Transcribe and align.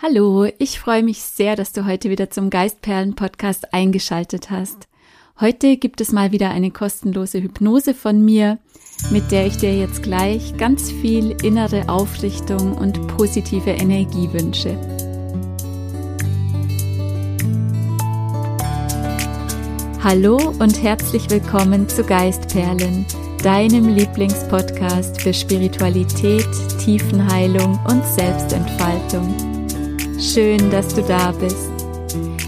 Hallo, 0.00 0.46
ich 0.58 0.78
freue 0.78 1.02
mich 1.02 1.22
sehr, 1.22 1.56
dass 1.56 1.72
du 1.72 1.84
heute 1.84 2.08
wieder 2.08 2.30
zum 2.30 2.50
Geistperlen-Podcast 2.50 3.74
eingeschaltet 3.74 4.48
hast. 4.48 4.86
Heute 5.40 5.76
gibt 5.76 6.00
es 6.00 6.12
mal 6.12 6.30
wieder 6.30 6.50
eine 6.50 6.70
kostenlose 6.70 7.42
Hypnose 7.42 7.94
von 7.94 8.24
mir, 8.24 8.58
mit 9.10 9.32
der 9.32 9.46
ich 9.46 9.56
dir 9.56 9.76
jetzt 9.76 10.04
gleich 10.04 10.56
ganz 10.56 10.92
viel 10.92 11.32
innere 11.42 11.88
Aufrichtung 11.88 12.78
und 12.78 13.08
positive 13.08 13.70
Energie 13.70 14.32
wünsche. 14.32 14.78
Hallo 20.04 20.36
und 20.60 20.80
herzlich 20.80 21.28
willkommen 21.28 21.88
zu 21.88 22.04
Geistperlen, 22.04 23.04
deinem 23.42 23.88
Lieblingspodcast 23.88 25.20
für 25.20 25.34
Spiritualität, 25.34 26.46
Tiefenheilung 26.78 27.80
und 27.84 28.04
Selbstentfaltung. 28.06 29.57
Schön, 30.20 30.70
dass 30.70 30.88
du 30.94 31.02
da 31.02 31.30
bist. 31.30 31.70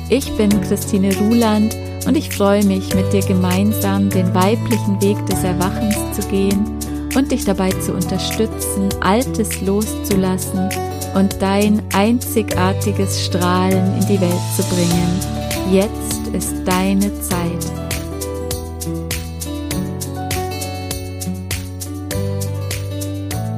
Ich 0.09 0.37
bin 0.37 0.51
Christine 0.63 1.17
Ruland 1.19 1.77
und 2.05 2.17
ich 2.17 2.29
freue 2.29 2.65
mich, 2.65 2.93
mit 2.97 3.13
dir 3.13 3.23
gemeinsam 3.23 4.11
den 4.11 4.35
weiblichen 4.35 5.01
Weg 5.01 5.25
des 5.27 5.45
Erwachens 5.45 5.97
zu 6.19 6.27
gehen 6.29 6.65
und 7.15 7.31
dich 7.31 7.45
dabei 7.45 7.71
zu 7.71 7.93
unterstützen, 7.93 8.89
Altes 9.01 9.61
loszulassen 9.61 10.69
und 11.15 11.41
dein 11.41 11.81
einzigartiges 11.95 13.27
Strahlen 13.27 14.01
in 14.01 14.07
die 14.09 14.21
Welt 14.21 14.33
zu 14.57 14.65
bringen. 14.65 15.21
Jetzt 15.71 16.27
ist 16.33 16.55
deine 16.67 17.21
Zeit. 17.21 17.80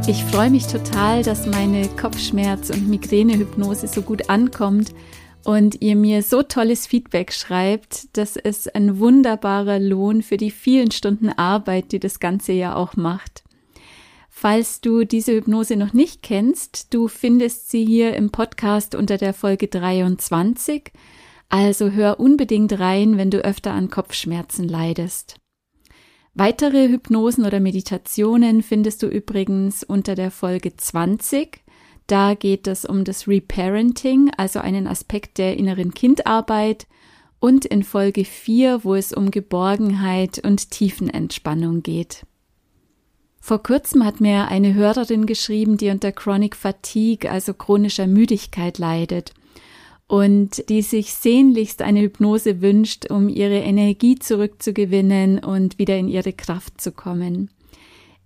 Ich 0.08 0.24
freue 0.24 0.50
mich 0.50 0.66
total, 0.66 1.22
dass 1.22 1.46
meine 1.46 1.86
Kopfschmerz- 1.86 2.70
und 2.70 2.88
Migränehypnose 2.88 3.86
so 3.86 4.02
gut 4.02 4.28
ankommt 4.28 4.92
und 5.44 5.80
ihr 5.80 5.94
mir 5.94 6.24
so 6.24 6.42
tolles 6.42 6.88
Feedback 6.88 7.32
schreibt. 7.32 8.16
Das 8.16 8.34
ist 8.34 8.74
ein 8.74 8.98
wunderbarer 8.98 9.78
Lohn 9.78 10.22
für 10.22 10.36
die 10.36 10.50
vielen 10.50 10.90
Stunden 10.90 11.28
Arbeit, 11.28 11.92
die 11.92 12.00
das 12.00 12.18
Ganze 12.18 12.52
ja 12.52 12.74
auch 12.74 12.96
macht. 12.96 13.44
Falls 14.28 14.80
du 14.80 15.04
diese 15.04 15.34
Hypnose 15.34 15.76
noch 15.76 15.92
nicht 15.92 16.22
kennst, 16.22 16.92
du 16.92 17.06
findest 17.06 17.70
sie 17.70 17.84
hier 17.84 18.16
im 18.16 18.30
Podcast 18.30 18.96
unter 18.96 19.18
der 19.18 19.32
Folge 19.32 19.68
23. 19.68 20.90
Also 21.48 21.90
hör 21.90 22.18
unbedingt 22.18 22.76
rein, 22.80 23.18
wenn 23.18 23.30
du 23.30 23.38
öfter 23.38 23.72
an 23.72 23.88
Kopfschmerzen 23.88 24.66
leidest. 24.66 25.41
Weitere 26.34 26.88
Hypnosen 26.88 27.44
oder 27.44 27.60
Meditationen 27.60 28.62
findest 28.62 29.02
du 29.02 29.06
übrigens 29.06 29.84
unter 29.84 30.14
der 30.14 30.30
Folge 30.30 30.74
20. 30.74 31.60
Da 32.06 32.34
geht 32.34 32.66
es 32.66 32.86
um 32.86 33.04
das 33.04 33.28
Reparenting, 33.28 34.30
also 34.38 34.58
einen 34.58 34.86
Aspekt 34.86 35.36
der 35.36 35.58
inneren 35.58 35.92
Kindarbeit, 35.92 36.86
und 37.38 37.64
in 37.64 37.82
Folge 37.82 38.24
4, 38.24 38.84
wo 38.84 38.94
es 38.94 39.12
um 39.12 39.30
Geborgenheit 39.30 40.38
und 40.42 40.70
Tiefenentspannung 40.70 41.82
geht. 41.82 42.24
Vor 43.40 43.62
kurzem 43.62 44.04
hat 44.04 44.20
mir 44.20 44.46
eine 44.46 44.74
Hörerin 44.74 45.26
geschrieben, 45.26 45.76
die 45.76 45.90
unter 45.90 46.12
Chronic 46.12 46.54
Fatigue, 46.54 47.30
also 47.30 47.52
chronischer 47.52 48.06
Müdigkeit 48.06 48.78
leidet 48.78 49.34
und 50.12 50.68
die 50.68 50.82
sich 50.82 51.14
sehnlichst 51.14 51.80
eine 51.80 52.02
Hypnose 52.02 52.60
wünscht, 52.60 53.10
um 53.10 53.30
ihre 53.30 53.60
Energie 53.60 54.16
zurückzugewinnen 54.16 55.38
und 55.38 55.78
wieder 55.78 55.96
in 55.96 56.06
ihre 56.06 56.34
Kraft 56.34 56.82
zu 56.82 56.92
kommen. 56.92 57.48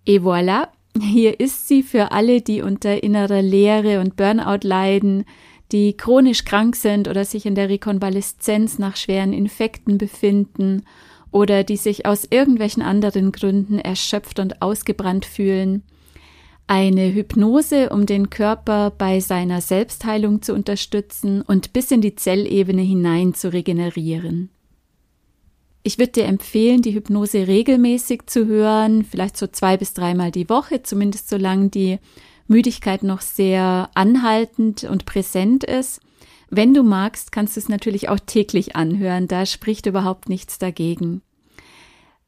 Et 0.04 0.20
voilà, 0.20 0.66
hier 1.00 1.38
ist 1.38 1.68
sie 1.68 1.84
für 1.84 2.10
alle, 2.10 2.42
die 2.42 2.60
unter 2.60 3.04
innerer 3.04 3.40
Leere 3.40 4.00
und 4.00 4.16
Burnout 4.16 4.66
leiden, 4.66 5.26
die 5.70 5.96
chronisch 5.96 6.44
krank 6.44 6.74
sind 6.74 7.06
oder 7.06 7.24
sich 7.24 7.46
in 7.46 7.54
der 7.54 7.68
Rekonvaleszenz 7.68 8.80
nach 8.80 8.96
schweren 8.96 9.32
Infekten 9.32 9.96
befinden 9.96 10.82
oder 11.30 11.62
die 11.62 11.76
sich 11.76 12.04
aus 12.04 12.26
irgendwelchen 12.28 12.82
anderen 12.82 13.30
Gründen 13.30 13.78
erschöpft 13.78 14.40
und 14.40 14.60
ausgebrannt 14.60 15.24
fühlen 15.24 15.84
eine 16.66 17.12
Hypnose, 17.12 17.90
um 17.90 18.06
den 18.06 18.30
Körper 18.30 18.90
bei 18.90 19.20
seiner 19.20 19.60
Selbstheilung 19.60 20.42
zu 20.42 20.52
unterstützen 20.52 21.42
und 21.42 21.72
bis 21.72 21.90
in 21.90 22.00
die 22.00 22.16
Zellebene 22.16 22.82
hinein 22.82 23.34
zu 23.34 23.52
regenerieren. 23.52 24.50
Ich 25.82 25.98
würde 25.98 26.12
dir 26.12 26.24
empfehlen, 26.24 26.82
die 26.82 26.94
Hypnose 26.94 27.46
regelmäßig 27.46 28.26
zu 28.26 28.46
hören, 28.46 29.04
vielleicht 29.04 29.36
so 29.36 29.46
zwei 29.46 29.76
bis 29.76 29.94
dreimal 29.94 30.32
die 30.32 30.48
Woche, 30.48 30.82
zumindest 30.82 31.28
solange 31.28 31.68
die 31.68 31.98
Müdigkeit 32.48 33.04
noch 33.04 33.20
sehr 33.20 33.88
anhaltend 33.94 34.82
und 34.82 35.06
präsent 35.06 35.62
ist. 35.62 36.00
Wenn 36.50 36.74
du 36.74 36.82
magst, 36.82 37.30
kannst 37.30 37.56
du 37.56 37.60
es 37.60 37.68
natürlich 37.68 38.08
auch 38.08 38.18
täglich 38.18 38.74
anhören, 38.74 39.28
da 39.28 39.46
spricht 39.46 39.86
überhaupt 39.86 40.28
nichts 40.28 40.58
dagegen. 40.58 41.22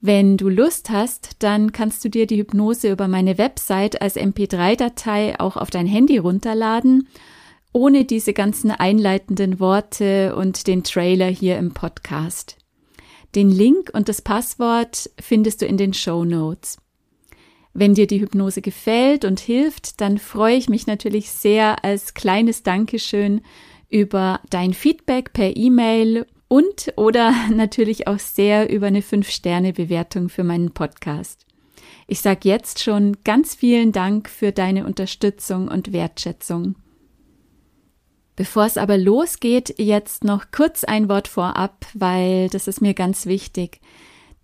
Wenn 0.01 0.37
du 0.37 0.49
Lust 0.49 0.91
hast, 0.91 1.43
dann 1.43 1.73
kannst 1.73 2.05
du 2.05 2.09
dir 2.09 2.27
die 2.27 2.39
Hypnose 2.39 2.91
über 2.91 3.09
meine 3.09 3.37
Website 3.37 4.01
als 4.01 4.17
MP3-Datei 4.17 5.41
auch 5.41 5.57
auf 5.57 5.71
dein 5.71 5.89
Handy 5.89 6.19
runterladen, 6.19 7.09
ohne 7.73 8.05
diese 8.05 8.33
ganzen 8.33 8.71
einleitenden 8.71 9.59
Worte 9.59 10.37
und 10.37 10.69
den 10.69 10.85
Trailer 10.85 11.27
hier 11.27 11.59
im 11.59 11.75
Podcast. 11.75 12.57
Den 13.35 13.51
Link 13.51 13.91
und 13.93 14.09
das 14.09 14.23
Passwort 14.23 15.11
findest 15.21 15.63
du 15.63 15.67
in 15.67 15.77
den 15.77 15.93
Show 15.93 16.25
Notes. 16.25 16.79
Wenn 17.75 17.95
dir 17.95 18.07
die 18.07 18.21
Hypnose 18.21 18.63
gefällt 18.63 19.25
und 19.25 19.41
hilft, 19.41 20.01
dann 20.01 20.19
freue 20.19 20.57
ich 20.57 20.69
mich 20.69 20.87
natürlich 20.87 21.31
sehr 21.31 21.85
als 21.85 22.15
kleines 22.15 22.63
Dankeschön 22.63 23.43
über 23.91 24.41
dein 24.49 24.75
Feedback 24.75 25.33
per 25.33 25.57
E-Mail 25.57 26.27
und 26.49 26.93
oder 26.97 27.33
natürlich 27.51 28.09
auch 28.09 28.19
sehr 28.19 28.71
über 28.71 28.87
eine 28.87 29.01
5-Sterne-Bewertung 29.01 30.29
für 30.29 30.45
meinen 30.45 30.73
Podcast. 30.73 31.47
Ich 32.07 32.21
sage 32.21 32.49
jetzt 32.49 32.83
schon 32.83 33.19
ganz 33.23 33.55
vielen 33.55 33.93
Dank 33.93 34.29
für 34.29 34.51
deine 34.51 34.87
Unterstützung 34.87 35.69
und 35.69 35.93
Wertschätzung. 35.93 36.75
Bevor 38.35 38.65
es 38.65 38.79
aber 38.79 38.97
losgeht, 38.97 39.75
jetzt 39.79 40.25
noch 40.25 40.47
kurz 40.53 40.85
ein 40.85 41.09
Wort 41.09 41.29
vorab, 41.29 41.85
weil 41.93 42.49
das 42.49 42.69
ist 42.69 42.81
mir 42.81 42.95
ganz 42.95 43.27
wichtig. 43.27 43.81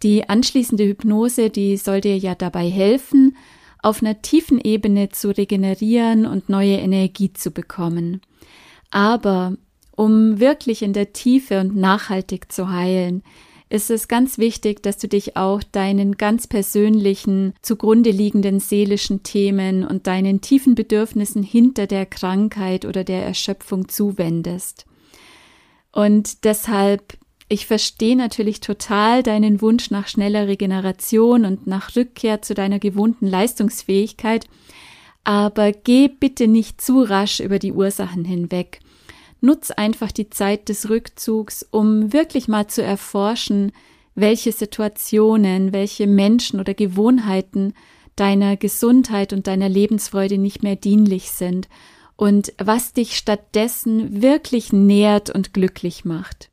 Die 0.03 0.29
anschließende 0.29 0.85
Hypnose, 0.85 1.49
die 1.49 1.77
soll 1.77 2.01
dir 2.01 2.19
ja 2.19 2.35
dabei 2.35 2.69
helfen, 2.69 3.37
auf 3.83 4.03
einer 4.03 4.21
tiefen 4.21 4.61
Ebene 4.61 5.11
zu 5.11 5.31
regenerieren 5.31 6.27
und 6.27 6.49
neue 6.49 6.77
Energie 6.77 7.33
zu 7.33 7.51
bekommen. 7.51 8.21
Aber 8.91 9.57
um 9.97 10.41
wirklich 10.41 10.83
in 10.83 10.93
der 10.93 11.13
Tiefe 11.13 11.61
und 11.61 11.77
nachhaltig 11.77 12.51
zu 12.51 12.71
heilen, 12.71 13.23
ist 13.71 13.91
es 13.91 14.09
ganz 14.09 14.39
wichtig, 14.39 14.83
dass 14.83 14.99
du 14.99 15.09
dich 15.09 15.37
auch 15.37 15.63
deinen 15.63 16.17
ganz 16.17 16.47
persönlichen, 16.47 17.55
zugrunde 17.63 18.11
liegenden 18.11 18.61
seelischen 18.61 19.23
Themen 19.23 19.85
und 19.85 20.07
deinen 20.07 20.41
tiefen 20.41 20.75
Bedürfnissen 20.75 21.43
hinter 21.43 21.87
der 21.87 22.07
Krankheit 22.07 22.85
oder 22.85 23.05
der 23.05 23.25
Erschöpfung 23.25 23.89
zuwendest. 23.89 24.87
Und 25.93 26.45
deshalb, 26.45 27.17
ich 27.49 27.67
verstehe 27.67 28.17
natürlich 28.17 28.61
total 28.61 29.23
deinen 29.23 29.61
Wunsch 29.61 29.91
nach 29.91 30.09
schneller 30.09 30.47
Regeneration 30.47 31.45
und 31.45 31.67
nach 31.67 31.97
Rückkehr 31.97 32.43
zu 32.43 32.55
deiner 32.55 32.79
gewohnten 32.79 33.27
Leistungsfähigkeit, 33.27 34.47
aber 35.25 35.73
geh 35.73 36.09
bitte 36.09 36.49
nicht 36.49 36.81
zu 36.81 37.01
rasch 37.01 37.41
über 37.41 37.59
die 37.59 37.73
Ursachen 37.73 38.25
hinweg 38.25 38.81
Nutz 39.45 39.71
einfach 39.71 40.11
die 40.11 40.31
Zeit 40.31 40.69
des 40.69 40.89
Rückzugs, 40.89 41.67
um 41.71 42.13
wirklich 42.13 42.49
mal 42.49 42.67
zu 42.67 42.83
erforschen, 42.83 43.73
welche 44.15 44.53
Situationen, 44.53 45.73
welche 45.73 46.07
Menschen 46.07 46.61
oder 46.61 46.75
Gewohnheiten 46.75 47.75
deiner 48.17 48.57
Gesundheit 48.57 49.33
und 49.33 49.47
deiner 49.47 49.69
Lebensfreude 49.69 50.39
nicht 50.39 50.63
mehr 50.63 50.77
dienlich 50.77 51.31
sind 51.31 51.69
und 52.17 52.53
was 52.59 52.93
dich 52.93 53.17
stattdessen 53.17 54.23
wirklich 54.23 54.73
nährt 54.73 55.31
und 55.31 55.53
glücklich 55.53 56.05
macht. 56.05 56.51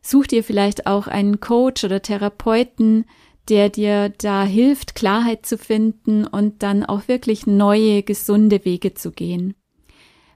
Such 0.00 0.26
dir 0.26 0.42
vielleicht 0.42 0.86
auch 0.86 1.06
einen 1.06 1.40
Coach 1.40 1.84
oder 1.84 2.00
Therapeuten, 2.00 3.04
der 3.48 3.68
dir 3.68 4.10
da 4.10 4.44
hilft, 4.44 4.94
Klarheit 4.94 5.44
zu 5.44 5.58
finden 5.58 6.26
und 6.26 6.62
dann 6.62 6.84
auch 6.84 7.08
wirklich 7.08 7.46
neue, 7.46 8.02
gesunde 8.02 8.64
Wege 8.64 8.94
zu 8.94 9.10
gehen. 9.10 9.54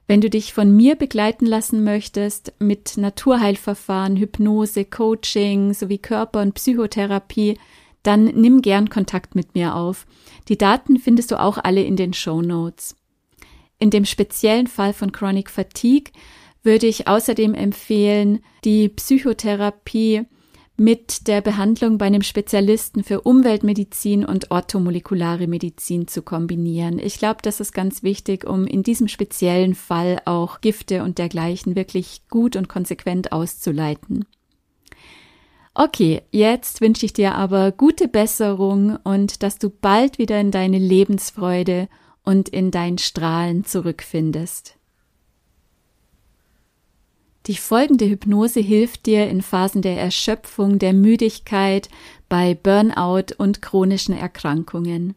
Wenn 0.05 0.21
du 0.21 0.29
dich 0.29 0.53
von 0.53 0.75
mir 0.75 0.95
begleiten 0.95 1.45
lassen 1.45 1.83
möchtest 1.83 2.53
mit 2.59 2.97
Naturheilverfahren, 2.97 4.17
Hypnose, 4.17 4.85
Coaching 4.85 5.73
sowie 5.73 5.97
Körper- 5.97 6.41
und 6.41 6.55
Psychotherapie, 6.55 7.57
dann 8.03 8.25
nimm 8.25 8.61
gern 8.61 8.89
Kontakt 8.89 9.33
mit 9.33 9.55
mir 9.55 9.75
auf. 9.75 10.05
Die 10.49 10.57
Daten 10.57 10.99
findest 10.99 11.31
du 11.31 11.39
auch 11.39 11.57
alle 11.57 11.83
in 11.83 11.95
den 11.95 12.13
Show 12.13 12.41
Notes. 12.41 12.97
In 13.79 13.89
dem 13.89 14.05
speziellen 14.05 14.67
Fall 14.67 14.93
von 14.93 15.13
Chronic 15.13 15.49
Fatigue 15.49 16.11
würde 16.63 16.87
ich 16.87 17.07
außerdem 17.07 17.53
empfehlen, 17.53 18.39
die 18.65 18.89
Psychotherapie 18.89 20.25
mit 20.75 21.27
der 21.27 21.41
Behandlung 21.41 21.97
bei 21.97 22.05
einem 22.07 22.23
Spezialisten 22.23 23.03
für 23.03 23.21
Umweltmedizin 23.21 24.25
und 24.25 24.49
orthomolekulare 24.49 25.47
Medizin 25.47 26.07
zu 26.07 26.23
kombinieren. 26.23 26.97
Ich 26.97 27.19
glaube, 27.19 27.39
das 27.43 27.59
ist 27.59 27.73
ganz 27.73 28.01
wichtig, 28.01 28.45
um 28.45 28.65
in 28.65 28.81
diesem 28.81 29.07
speziellen 29.07 29.75
Fall 29.75 30.21
auch 30.25 30.61
Gifte 30.61 31.03
und 31.03 31.19
dergleichen 31.19 31.75
wirklich 31.75 32.23
gut 32.29 32.55
und 32.55 32.69
konsequent 32.69 33.31
auszuleiten. 33.31 34.25
Okay, 35.75 36.21
jetzt 36.31 36.81
wünsche 36.81 37.05
ich 37.05 37.13
dir 37.13 37.35
aber 37.35 37.71
gute 37.71 38.07
Besserung 38.07 38.97
und 39.03 39.41
dass 39.41 39.57
du 39.57 39.69
bald 39.69 40.19
wieder 40.19 40.39
in 40.39 40.51
deine 40.51 40.77
Lebensfreude 40.77 41.87
und 42.23 42.49
in 42.49 42.71
dein 42.71 42.97
Strahlen 42.97 43.63
zurückfindest. 43.65 44.77
Die 47.47 47.55
folgende 47.55 48.09
Hypnose 48.09 48.61
hilft 48.61 49.05
dir 49.05 49.29
in 49.29 49.41
Phasen 49.41 49.81
der 49.81 49.97
Erschöpfung, 49.99 50.79
der 50.79 50.93
Müdigkeit, 50.93 51.89
bei 52.29 52.55
Burnout 52.55 53.35
und 53.37 53.61
chronischen 53.61 54.17
Erkrankungen. 54.17 55.15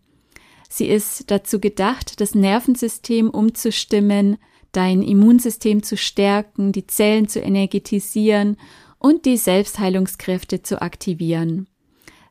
Sie 0.69 0.87
ist 0.87 1.31
dazu 1.31 1.61
gedacht, 1.61 2.21
das 2.21 2.35
Nervensystem 2.35 3.31
umzustimmen, 3.31 4.39
dein 4.73 5.03
Immunsystem 5.03 5.85
zu 5.85 5.97
stärken, 5.97 6.73
die 6.73 6.87
Zellen 6.87 7.29
zu 7.29 7.41
energetisieren 7.41 8.57
und 8.99 9.25
die 9.25 9.37
Selbstheilungskräfte 9.37 10.63
zu 10.63 10.83
aktivieren. 10.83 11.69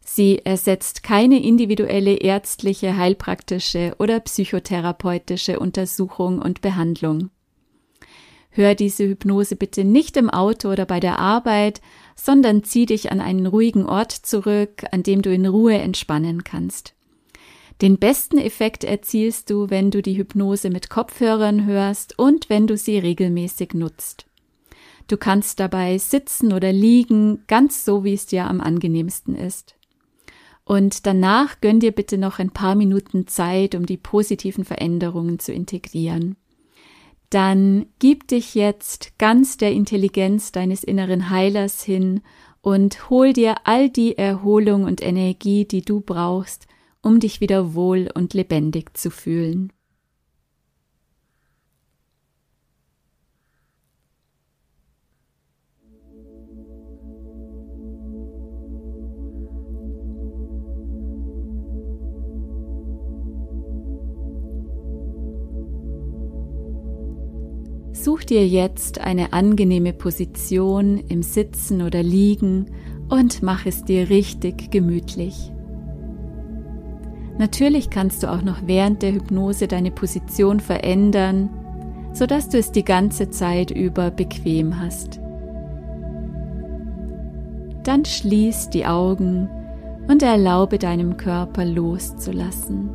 Sie 0.02 0.40
ersetzt 0.44 1.02
keine 1.02 1.42
individuelle 1.42 2.18
ärztliche, 2.18 2.98
heilpraktische 2.98 3.96
oder 3.98 4.20
psychotherapeutische 4.20 5.58
Untersuchung 5.60 6.40
und 6.40 6.62
Behandlung. 6.62 7.32
Hör 8.58 8.74
diese 8.74 9.06
Hypnose 9.06 9.58
bitte 9.58 9.84
nicht 9.84 10.16
im 10.16 10.30
Auto 10.30 10.72
oder 10.72 10.86
bei 10.86 11.02
der 11.02 11.20
Arbeit, 11.20 11.82
sondern 12.16 12.64
zieh 12.64 12.86
dich 12.86 13.12
an 13.12 13.20
einen 13.20 13.48
ruhigen 13.48 13.86
Ort 13.86 14.14
zurück, 14.14 14.86
an 14.92 15.04
dem 15.04 15.22
du 15.22 15.34
in 15.34 15.46
Ruhe 15.46 15.78
entspannen 15.78 16.46
kannst. 16.46 16.94
Den 17.82 17.98
besten 17.98 18.38
Effekt 18.38 18.86
erzielst 18.86 19.50
du, 19.50 19.70
wenn 19.70 19.92
du 19.92 20.02
die 20.02 20.16
Hypnose 20.16 20.70
mit 20.70 20.90
Kopfhörern 20.90 21.66
hörst 21.66 22.18
und 22.18 22.50
wenn 22.50 22.66
du 22.66 22.78
sie 22.78 22.98
regelmäßig 22.98 23.74
nutzt. 23.74 24.26
Du 25.08 25.18
kannst 25.18 25.60
dabei 25.60 25.98
sitzen 25.98 26.54
oder 26.54 26.72
liegen, 26.72 27.44
ganz 27.48 27.84
so, 27.84 28.06
wie 28.06 28.14
es 28.14 28.26
dir 28.26 28.46
am 28.46 28.62
angenehmsten 28.62 29.36
ist. 29.36 29.76
Und 30.64 31.06
danach 31.06 31.60
gönn 31.60 31.82
dir 31.82 31.92
bitte 31.92 32.18
noch 32.18 32.40
ein 32.40 32.52
paar 32.52 32.76
Minuten 32.76 33.28
Zeit, 33.28 33.76
um 33.76 33.86
die 33.86 33.98
positiven 33.98 34.64
Veränderungen 34.64 35.40
zu 35.40 35.52
integrieren 35.52 36.38
dann 37.30 37.88
gib 38.00 38.28
dich 38.28 38.56
jetzt 38.56 39.18
ganz 39.18 39.58
der 39.58 39.72
Intelligenz 39.72 40.52
deines 40.52 40.84
inneren 40.84 41.30
Heilers 41.30 41.84
hin 41.84 42.22
und 42.62 43.10
hol 43.10 43.34
dir 43.34 43.56
all 43.66 43.90
die 43.90 44.18
Erholung 44.18 44.84
und 44.86 45.02
Energie, 45.02 45.66
die 45.66 45.82
du 45.82 46.02
brauchst, 46.02 46.68
um 47.02 47.20
dich 47.20 47.42
wieder 47.42 47.76
wohl 47.76 48.10
und 48.14 48.34
lebendig 48.34 48.98
zu 48.98 49.12
fühlen. 49.12 49.72
Such 68.06 68.26
dir 68.26 68.48
jetzt 68.48 69.02
eine 69.02 69.34
angenehme 69.34 69.92
Position 69.92 71.00
im 71.10 71.24
Sitzen 71.24 71.82
oder 71.82 72.04
Liegen 72.04 72.68
und 73.10 73.42
mach 73.42 73.66
es 73.66 73.84
dir 73.84 74.12
richtig 74.12 74.70
gemütlich. 74.70 75.52
Natürlich 77.40 77.90
kannst 77.90 78.22
du 78.22 78.32
auch 78.32 78.44
noch 78.44 78.68
während 78.68 79.02
der 79.02 79.12
Hypnose 79.12 79.68
deine 79.68 79.90
Position 79.90 80.60
verändern, 80.60 81.50
sodass 82.14 82.48
du 82.48 82.60
es 82.60 82.72
die 82.72 82.86
ganze 82.86 83.32
Zeit 83.32 83.72
über 83.72 84.12
bequem 84.12 84.80
hast. 84.80 85.20
Dann 87.82 88.06
schließ 88.06 88.70
die 88.70 88.86
Augen 88.86 89.50
und 90.08 90.22
erlaube 90.22 90.78
deinem 90.78 91.18
Körper 91.18 91.66
loszulassen. 91.66 92.92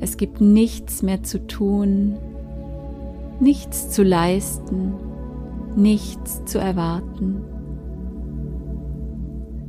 Es 0.00 0.18
gibt 0.18 0.42
nichts 0.42 1.00
mehr 1.00 1.22
zu 1.22 1.46
tun, 1.46 2.18
nichts 3.40 3.90
zu 3.90 4.02
leisten, 4.02 4.94
nichts 5.76 6.44
zu 6.44 6.58
erwarten. 6.58 7.44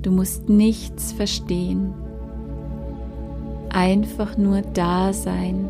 Du 0.02 0.12
musst 0.12 0.50
nichts 0.50 1.12
verstehen, 1.12 1.94
einfach 3.70 4.38
nur 4.38 4.62
da 4.62 5.14
sein, 5.14 5.70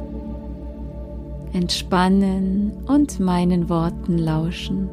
entspannen 1.53 2.74
und 2.86 3.19
meinen 3.19 3.69
Worten 3.69 4.18
lauschen. 4.18 4.89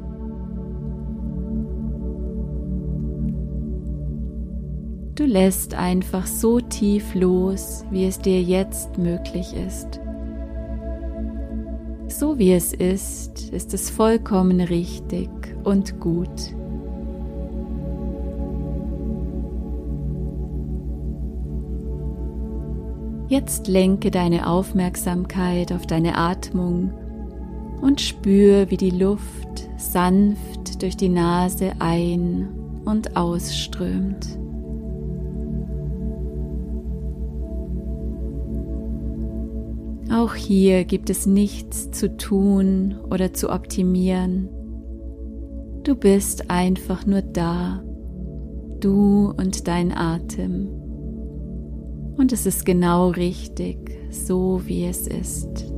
Du 5.14 5.24
lässt 5.24 5.74
einfach 5.74 6.26
so 6.26 6.60
tief 6.60 7.14
los, 7.14 7.84
wie 7.90 8.06
es 8.06 8.18
dir 8.18 8.40
jetzt 8.40 8.96
möglich 8.96 9.54
ist. 9.54 10.01
So 12.22 12.38
wie 12.38 12.52
es 12.52 12.72
ist, 12.72 13.50
ist 13.50 13.74
es 13.74 13.90
vollkommen 13.90 14.60
richtig 14.60 15.28
und 15.64 15.98
gut. 15.98 16.54
Jetzt 23.26 23.66
lenke 23.66 24.12
deine 24.12 24.46
Aufmerksamkeit 24.46 25.72
auf 25.72 25.84
deine 25.88 26.16
Atmung 26.16 26.92
und 27.80 28.00
spür, 28.00 28.70
wie 28.70 28.76
die 28.76 28.90
Luft 28.90 29.68
sanft 29.76 30.80
durch 30.80 30.96
die 30.96 31.08
Nase 31.08 31.72
ein- 31.80 32.50
und 32.84 33.16
ausströmt. 33.16 34.38
Auch 40.12 40.34
hier 40.34 40.84
gibt 40.84 41.08
es 41.08 41.24
nichts 41.24 41.90
zu 41.90 42.14
tun 42.18 42.96
oder 43.10 43.32
zu 43.32 43.48
optimieren. 43.48 44.50
Du 45.84 45.94
bist 45.94 46.50
einfach 46.50 47.06
nur 47.06 47.22
da, 47.22 47.82
du 48.80 49.32
und 49.34 49.66
dein 49.68 49.90
Atem. 49.96 50.68
Und 52.18 52.30
es 52.30 52.44
ist 52.44 52.66
genau 52.66 53.08
richtig, 53.08 53.78
so 54.10 54.60
wie 54.66 54.84
es 54.84 55.06
ist. 55.06 55.72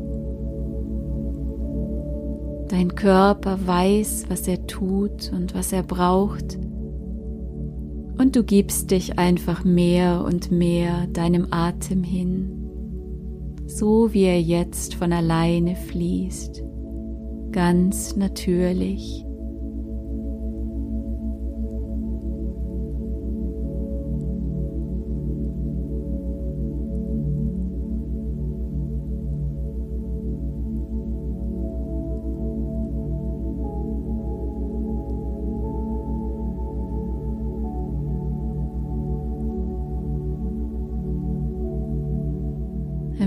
Dein 2.70 2.96
Körper 2.96 3.64
weiß, 3.64 4.24
was 4.30 4.48
er 4.48 4.66
tut 4.66 5.32
und 5.32 5.54
was 5.54 5.72
er 5.72 5.84
braucht. 5.84 6.58
Und 8.18 8.34
du 8.34 8.42
gibst 8.42 8.90
dich 8.90 9.16
einfach 9.16 9.62
mehr 9.62 10.24
und 10.24 10.50
mehr 10.50 11.06
deinem 11.12 11.46
Atem 11.52 12.02
hin 12.02 12.53
so 13.66 14.12
wie 14.12 14.24
er 14.24 14.40
jetzt 14.40 14.94
von 14.94 15.12
alleine 15.12 15.76
fließt, 15.76 16.62
ganz 17.52 18.16
natürlich. 18.16 19.23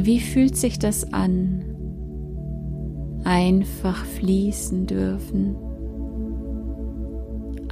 Wie 0.08 0.22
fühlt 0.22 0.56
sich 0.56 0.80
das 0.80 1.12
an? 1.12 1.66
Einfach 3.26 4.06
fließen 4.06 4.88
dürfen. 4.88 5.58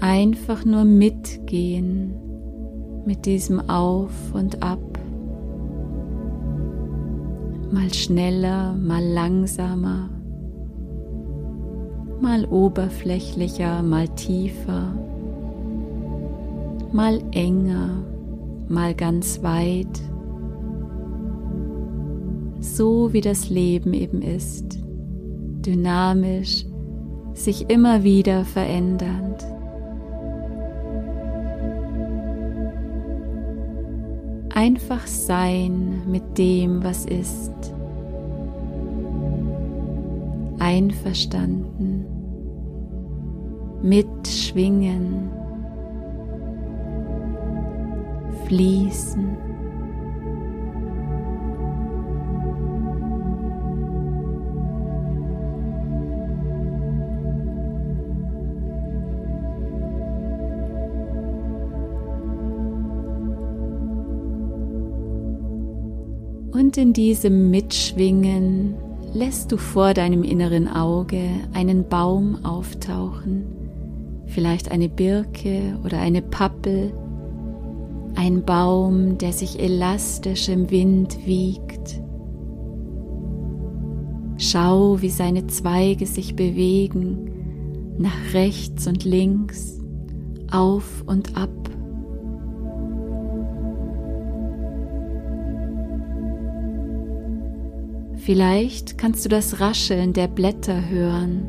Einfach 0.02 0.66
nur 0.66 0.84
mitgehen 0.84 2.14
mit 3.06 3.26
diesem 3.26 3.70
Auf 3.70 4.12
und 4.34 4.62
Ab. 4.62 4.82
Mal 7.72 7.94
schneller, 7.94 8.74
mal 8.74 9.06
langsamer, 9.06 10.10
mal 12.20 12.44
oberflächlicher, 12.44 13.82
mal 13.82 14.10
tiefer, 14.10 14.94
mal 16.92 17.22
enger, 17.32 18.04
mal 18.68 18.94
ganz 18.94 19.42
weit 19.42 20.02
so 22.76 23.14
wie 23.14 23.22
das 23.22 23.50
Leben 23.50 23.94
eben 23.94 24.22
ist, 24.22 24.80
dynamisch, 25.66 26.66
sich 27.34 27.70
immer 27.70 28.04
wieder 28.04 28.44
verändernd. 28.44 29.46
Einfach 34.54 35.06
sein 35.08 36.04
mit 36.10 36.38
dem, 36.38 36.84
was 36.84 37.06
ist. 37.06 37.52
Einverstanden. 40.60 42.06
Mitschwingen. 43.82 45.30
Fließen. 48.46 49.55
Und 66.76 66.82
in 66.82 66.92
diesem 66.92 67.52
Mitschwingen 67.52 68.76
lässt 69.14 69.54
du 69.54 69.56
vor 69.56 69.94
deinem 69.94 70.24
inneren 70.24 70.68
Auge 70.68 71.22
einen 71.54 71.88
Baum 71.88 72.44
auftauchen, 72.44 73.46
vielleicht 74.26 74.72
eine 74.72 74.90
Birke 74.90 75.80
oder 75.86 76.02
eine 76.02 76.22
Pappel, 76.22 76.92
ein 78.16 78.44
Baum, 78.44 79.18
der 79.18 79.32
sich 79.32 79.62
elastisch 79.62 80.50
im 80.50 80.70
Wind 80.70 81.26
wiegt. 81.26 82.02
Schau, 84.36 85.02
wie 85.02 85.12
seine 85.12 85.48
Zweige 85.48 86.06
sich 86.06 86.36
bewegen, 86.36 87.96
nach 87.98 88.34
rechts 88.34 88.86
und 88.86 89.06
links, 89.06 89.80
auf 90.52 91.06
und 91.08 91.38
ab. 91.38 91.55
Vielleicht 98.26 98.98
kannst 98.98 99.24
du 99.24 99.30
das 99.30 99.60
Rascheln 99.60 100.12
der 100.12 100.28
Blätter 100.28 100.90
hören. 100.90 101.46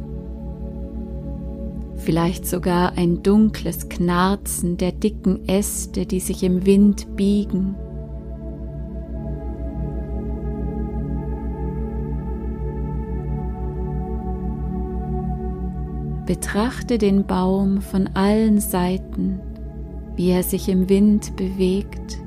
Vielleicht 1.97 2.45
sogar 2.47 2.99
ein 2.99 3.23
dunkles 3.23 3.89
Knarzen 3.89 4.77
der 4.77 4.93
dicken 4.93 5.49
Äste, 5.49 6.05
die 6.05 6.21
sich 6.21 6.43
im 6.43 6.67
Wind 6.67 7.17
biegen. 7.17 7.77
Betrachte 16.27 16.99
den 16.99 17.25
Baum 17.25 17.81
von 17.81 18.11
allen 18.13 18.61
Seiten, 18.61 19.41
wie 20.15 20.29
er 20.29 20.43
sich 20.43 20.69
im 20.69 20.91
Wind 20.91 21.37
bewegt 21.37 22.19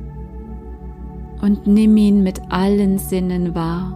und 1.39 1.67
nimm 1.67 1.95
ihn 1.97 2.23
mit 2.23 2.41
allen 2.49 2.97
Sinnen 2.97 3.53
wahr. 3.53 3.95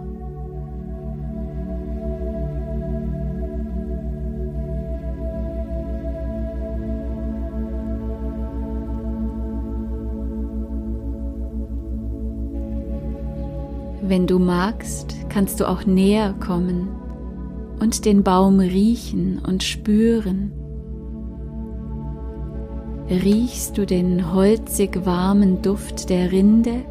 Wenn 14.06 14.26
du 14.26 14.38
magst, 14.38 15.16
kannst 15.30 15.60
du 15.60 15.68
auch 15.68 15.86
näher 15.86 16.34
kommen 16.34 16.88
und 17.80 18.04
den 18.04 18.22
Baum 18.22 18.60
riechen 18.60 19.38
und 19.38 19.62
spüren. 19.62 20.52
Riechst 23.08 23.78
du 23.78 23.86
den 23.86 24.34
holzig 24.34 25.06
warmen 25.06 25.62
Duft 25.62 26.10
der 26.10 26.32
Rinde? 26.32 26.84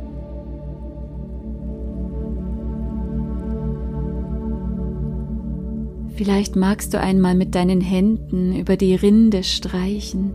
Vielleicht 6.15 6.55
magst 6.55 6.95
du 6.95 6.99
einmal 6.99 7.35
mit 7.35 7.53
deinen 7.53 7.81
Händen 7.81 8.55
über 8.55 8.75
die 8.75 8.95
Rinde 8.95 9.43
streichen. 9.43 10.33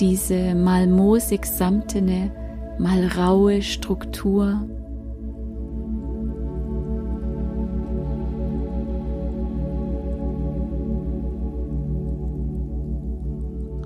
Diese 0.00 0.54
mal 0.54 0.86
moosig 0.86 1.44
samtene, 1.44 2.30
mal 2.78 3.06
raue 3.06 3.62
Struktur. 3.62 4.66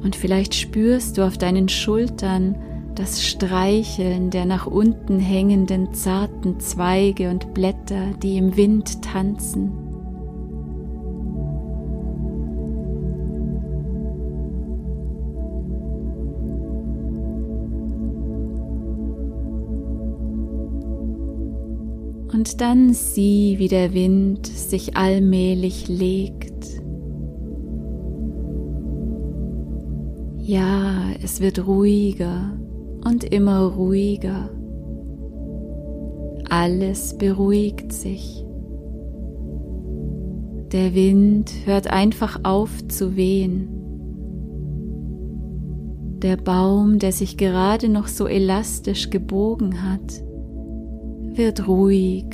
Und 0.02 0.14
vielleicht 0.14 0.54
spürst 0.54 1.18
du 1.18 1.26
auf 1.26 1.36
deinen 1.36 1.68
Schultern 1.68 2.54
das 2.94 3.22
Streicheln 3.22 4.30
der 4.30 4.46
nach 4.46 4.66
unten 4.66 5.18
hängenden 5.18 5.92
zarten 5.92 6.60
Zweige 6.60 7.30
und 7.30 7.52
Blätter, 7.54 8.12
die 8.22 8.38
im 8.38 8.56
Wind 8.56 9.02
tanzen. 9.02 9.85
Und 22.36 22.60
dann 22.60 22.92
sieh, 22.92 23.58
wie 23.58 23.68
der 23.68 23.94
Wind 23.94 24.46
sich 24.46 24.94
allmählich 24.94 25.88
legt. 25.88 26.66
Ja, 30.36 31.12
es 31.22 31.40
wird 31.40 31.66
ruhiger 31.66 32.58
und 33.06 33.24
immer 33.24 33.60
ruhiger. 33.60 34.50
Alles 36.50 37.16
beruhigt 37.16 37.90
sich. 37.90 38.44
Der 40.72 40.94
Wind 40.94 41.50
hört 41.64 41.90
einfach 41.90 42.40
auf 42.42 42.86
zu 42.86 43.16
wehen. 43.16 43.70
Der 46.18 46.36
Baum, 46.36 46.98
der 46.98 47.12
sich 47.12 47.38
gerade 47.38 47.88
noch 47.88 48.08
so 48.08 48.26
elastisch 48.26 49.08
gebogen 49.08 49.90
hat, 49.90 50.25
wird 51.36 51.66
ruhig. 51.68 52.26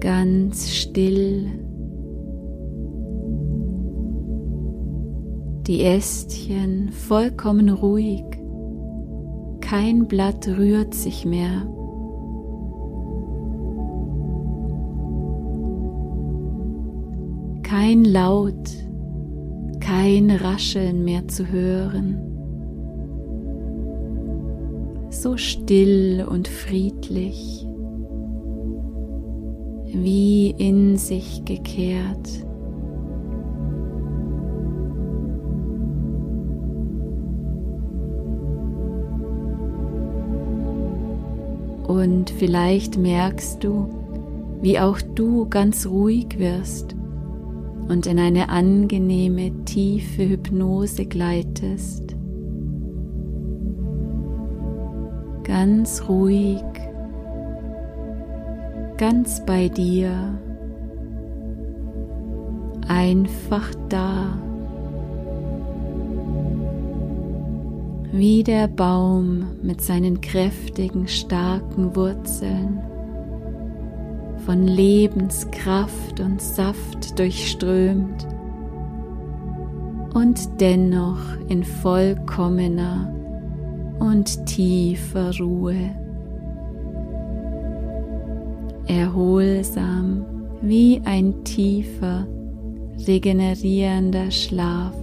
Ganz 0.00 0.70
still. 0.70 1.46
Die 5.66 5.84
Ästchen 5.84 6.90
vollkommen 6.92 7.68
ruhig. 7.68 8.24
Kein 9.60 10.06
Blatt 10.06 10.48
rührt 10.48 10.94
sich 10.94 11.24
mehr. 11.26 11.66
Kein 17.62 18.04
Laut, 18.04 18.70
kein 19.78 20.30
Rascheln 20.30 21.04
mehr 21.04 21.28
zu 21.28 21.48
hören 21.48 22.27
so 25.28 25.36
still 25.36 26.26
und 26.26 26.48
friedlich, 26.48 27.66
wie 29.92 30.54
in 30.56 30.96
sich 30.96 31.44
gekehrt. 31.44 32.46
Und 41.86 42.30
vielleicht 42.38 42.96
merkst 42.96 43.62
du, 43.62 43.88
wie 44.62 44.78
auch 44.78 44.98
du 45.14 45.46
ganz 45.50 45.86
ruhig 45.86 46.38
wirst 46.38 46.96
und 47.88 48.06
in 48.06 48.18
eine 48.18 48.48
angenehme, 48.48 49.64
tiefe 49.66 50.26
Hypnose 50.26 51.04
gleitest. 51.04 52.17
Ganz 55.48 56.02
ruhig, 56.06 56.62
ganz 58.98 59.44
bei 59.46 59.70
dir, 59.70 60.12
einfach 62.86 63.70
da, 63.88 64.38
wie 68.12 68.44
der 68.44 68.68
Baum 68.68 69.46
mit 69.62 69.80
seinen 69.80 70.20
kräftigen, 70.20 71.08
starken 71.08 71.96
Wurzeln, 71.96 72.80
von 74.44 74.66
Lebenskraft 74.66 76.20
und 76.20 76.42
Saft 76.42 77.18
durchströmt 77.18 78.26
und 80.12 80.60
dennoch 80.60 81.20
in 81.48 81.64
vollkommener 81.64 83.17
und 83.98 84.46
tiefer 84.46 85.36
Ruhe. 85.38 85.94
Erholsam 88.86 90.24
wie 90.62 91.00
ein 91.04 91.44
tiefer, 91.44 92.26
regenerierender 93.06 94.30
Schlaf. 94.30 94.94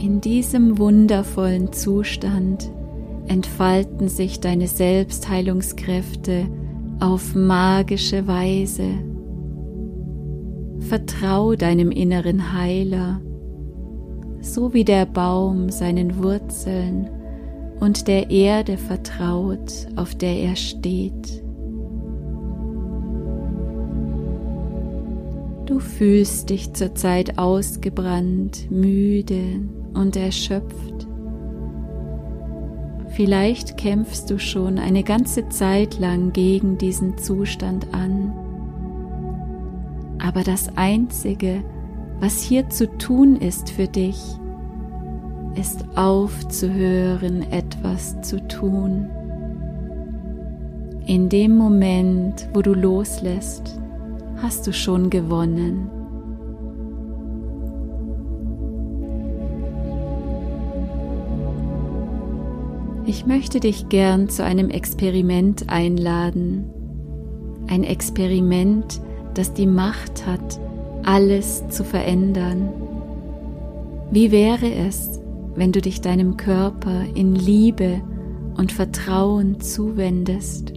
In 0.00 0.20
diesem 0.20 0.78
wundervollen 0.78 1.72
Zustand 1.72 2.70
entfalten 3.26 4.08
sich 4.08 4.40
deine 4.40 4.68
Selbstheilungskräfte 4.68 6.46
auf 7.00 7.34
magische 7.34 8.26
Weise. 8.26 9.15
Vertrau 10.80 11.54
deinem 11.54 11.90
inneren 11.90 12.52
Heiler, 12.52 13.20
so 14.40 14.72
wie 14.72 14.84
der 14.84 15.06
Baum 15.06 15.70
seinen 15.70 16.22
Wurzeln 16.22 17.10
und 17.80 18.08
der 18.08 18.30
Erde 18.30 18.76
vertraut, 18.76 19.88
auf 19.96 20.14
der 20.14 20.36
er 20.36 20.56
steht. 20.56 21.42
Du 25.66 25.80
fühlst 25.80 26.50
dich 26.50 26.72
zurzeit 26.74 27.38
ausgebrannt, 27.38 28.70
müde 28.70 29.60
und 29.94 30.16
erschöpft. 30.16 31.08
Vielleicht 33.16 33.76
kämpfst 33.76 34.30
du 34.30 34.38
schon 34.38 34.78
eine 34.78 35.02
ganze 35.02 35.48
Zeit 35.48 35.98
lang 35.98 36.32
gegen 36.32 36.78
diesen 36.78 37.18
Zustand 37.18 37.92
an. 37.92 38.32
Aber 40.26 40.42
das 40.42 40.76
Einzige, 40.76 41.62
was 42.18 42.42
hier 42.42 42.68
zu 42.68 42.88
tun 42.98 43.36
ist 43.36 43.70
für 43.70 43.86
dich, 43.86 44.20
ist 45.54 45.84
aufzuhören, 45.96 47.44
etwas 47.52 48.20
zu 48.22 48.44
tun. 48.48 49.08
In 51.06 51.28
dem 51.28 51.56
Moment, 51.56 52.48
wo 52.52 52.60
du 52.60 52.74
loslässt, 52.74 53.80
hast 54.42 54.66
du 54.66 54.72
schon 54.72 55.10
gewonnen. 55.10 55.88
Ich 63.04 63.26
möchte 63.26 63.60
dich 63.60 63.88
gern 63.88 64.28
zu 64.28 64.42
einem 64.42 64.70
Experiment 64.70 65.70
einladen. 65.70 66.64
Ein 67.68 67.84
Experiment, 67.84 69.00
das 69.38 69.52
die 69.52 69.66
Macht 69.66 70.26
hat, 70.26 70.60
alles 71.04 71.68
zu 71.68 71.84
verändern. 71.84 72.68
Wie 74.10 74.30
wäre 74.30 74.72
es, 74.72 75.20
wenn 75.54 75.72
du 75.72 75.80
dich 75.80 76.00
deinem 76.00 76.36
Körper 76.36 77.02
in 77.14 77.34
Liebe 77.34 78.00
und 78.56 78.72
Vertrauen 78.72 79.60
zuwendest? 79.60 80.72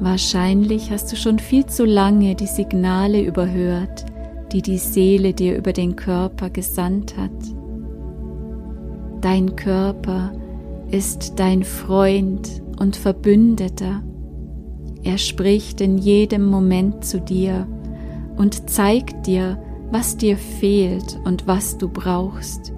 Wahrscheinlich 0.00 0.90
hast 0.90 1.12
du 1.12 1.16
schon 1.16 1.38
viel 1.38 1.66
zu 1.66 1.84
lange 1.84 2.34
die 2.34 2.46
Signale 2.46 3.22
überhört, 3.22 4.06
die 4.52 4.62
die 4.62 4.78
Seele 4.78 5.34
dir 5.34 5.56
über 5.56 5.72
den 5.72 5.94
Körper 5.94 6.48
gesandt 6.50 7.16
hat. 7.18 7.30
Dein 9.20 9.56
Körper 9.56 10.32
ist 10.90 11.34
dein 11.38 11.62
Freund 11.62 12.62
und 12.78 12.96
Verbündeter. 12.96 14.02
Er 15.02 15.18
spricht 15.18 15.80
in 15.80 15.98
jedem 15.98 16.46
Moment 16.46 17.04
zu 17.04 17.20
dir 17.20 17.66
und 18.36 18.68
zeigt 18.68 19.26
dir, 19.26 19.58
was 19.90 20.16
dir 20.16 20.36
fehlt 20.36 21.18
und 21.24 21.46
was 21.46 21.78
du 21.78 21.88
brauchst. 21.88 22.72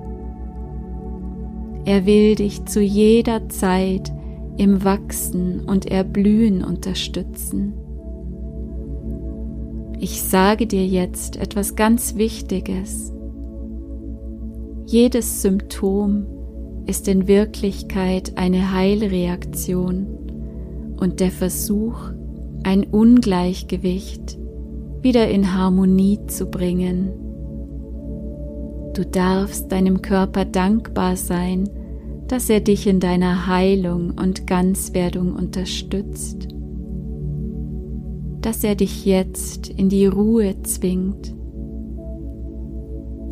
Er 1.85 2.07
will 2.07 2.37
dich 2.37 2.65
zu 2.65 2.81
jeder 2.81 3.49
Zeit 3.49 4.13
im 4.57 4.85
Wachsen 4.85 5.61
und 5.61 5.87
Erblühen 5.87 6.63
unterstützen. 6.63 7.75
Ich 9.99 10.23
sage 10.23 10.67
dir 10.67 10.87
jetzt 10.87 11.37
etwas 11.37 11.77
ganz 11.77 12.17
Wichtiges. 12.17 13.13
Jedes 14.87 15.43
Symptom 15.43 16.27
ist 16.87 17.09
in 17.09 17.29
Wirklichkeit 17.29 18.37
eine 18.37 18.73
Heilreaktion 18.73 20.22
und 21.03 21.19
der 21.19 21.33
Versuch, 21.33 21.97
ein 22.63 22.85
Ungleichgewicht 22.85 24.39
wieder 25.01 25.29
in 25.29 25.53
Harmonie 25.53 26.21
zu 26.29 26.47
bringen. 26.47 27.11
Du 28.95 29.05
darfst 29.05 29.73
deinem 29.73 30.01
Körper 30.01 30.45
dankbar 30.45 31.17
sein, 31.17 31.69
dass 32.29 32.49
er 32.49 32.61
dich 32.61 32.87
in 32.87 33.01
deiner 33.01 33.49
Heilung 33.49 34.13
und 34.13 34.47
Ganzwerdung 34.47 35.35
unterstützt, 35.35 36.47
dass 38.41 38.63
er 38.63 38.77
dich 38.77 39.05
jetzt 39.05 39.71
in 39.71 39.89
die 39.89 40.07
Ruhe 40.07 40.55
zwingt, 40.63 41.35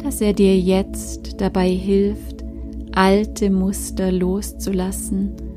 dass 0.02 0.20
er 0.20 0.32
dir 0.32 0.58
jetzt 0.58 1.40
dabei 1.40 1.70
hilft, 1.70 2.44
alte 2.90 3.48
Muster 3.48 4.10
loszulassen 4.10 5.49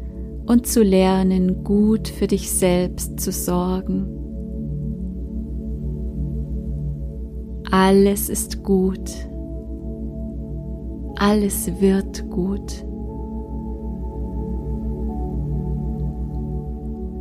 und 0.46 0.68
zu 0.68 0.84
lernen, 0.84 1.64
gut 1.64 2.08
für 2.08 2.28
dich 2.28 2.52
selbst 2.52 3.20
zu 3.20 3.32
sorgen. 3.32 4.08
Alles 7.72 8.30
ist 8.30 8.64
gut. 8.64 9.10
Alles 11.18 11.72
wird 11.80 12.30
gut. 12.30 12.86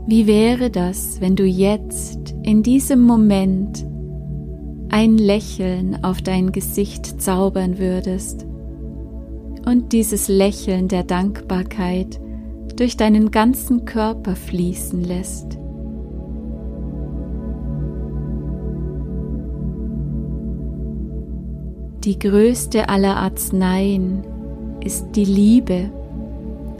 Wie 0.07 0.27
wäre 0.27 0.69
das, 0.69 1.21
wenn 1.21 1.37
du 1.37 1.45
jetzt 1.45 2.35
in 2.43 2.63
diesem 2.63 3.03
Moment 3.03 3.87
ein 4.91 5.17
Lächeln 5.17 6.05
auf 6.05 6.21
dein 6.21 6.53
Gesicht 6.53 7.23
zaubern 7.23 7.79
würdest 7.79 8.45
und 9.65 9.93
dieses 9.93 10.29
Lächeln 10.29 10.89
der 10.89 11.05
Dankbarkeit 11.05 12.21
durch 12.83 12.97
deinen 12.97 13.31
ganzen 13.31 13.85
Körper 13.85 14.35
fließen 14.35 15.05
lässt? 15.05 15.57
Die 22.03 22.19
größte 22.19 22.89
aller 22.89 23.19
Arzneien 23.19 24.25
ist 24.85 25.13
die 25.15 25.25
Liebe 25.25 25.93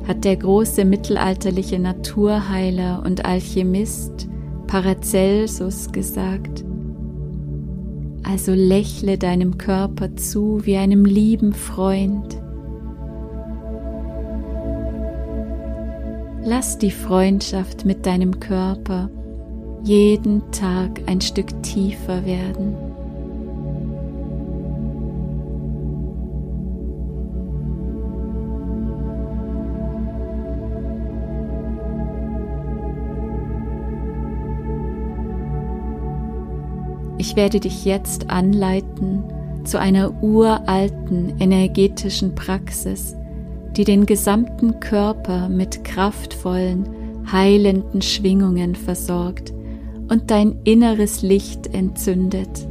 hat 0.09 0.25
der 0.25 0.35
große 0.35 0.85
mittelalterliche 0.85 1.79
Naturheiler 1.79 3.05
und 3.07 3.25
Alchemist 3.25 4.27
Paracelsus 4.67 5.93
gesagt. 5.93 6.65
Also 8.25 8.55
lächle 8.55 9.19
deinem 9.19 9.57
Körper 9.57 10.17
zu 10.17 10.67
wie 10.67 10.79
einem 10.79 11.05
lieben 11.05 11.53
Freund. 11.53 12.42
Lass 16.45 16.77
die 16.77 16.91
Freundschaft 16.91 17.85
mit 17.85 18.05
deinem 18.05 18.41
Körper 18.41 19.09
jeden 19.85 20.51
Tag 20.51 21.01
ein 21.07 21.21
Stück 21.21 21.63
tiefer 21.63 22.27
werden. 22.27 22.75
Ich 37.19 37.37
werde 37.37 37.61
dich 37.61 37.85
jetzt 37.85 38.31
anleiten 38.31 39.23
zu 39.63 39.79
einer 39.79 40.25
uralten 40.25 41.39
energetischen 41.39 42.35
Praxis, 42.35 43.17
die 43.77 43.85
den 43.85 44.07
gesamten 44.07 44.81
Körper 44.81 45.49
mit 45.49 45.85
kraftvollen, 45.85 46.89
heilenden 47.31 48.03
Schwingungen 48.03 48.75
versorgt 48.75 49.53
und 50.09 50.31
dein 50.31 50.57
inneres 50.65 51.23
Licht 51.23 51.73
entzündet. 51.75 52.67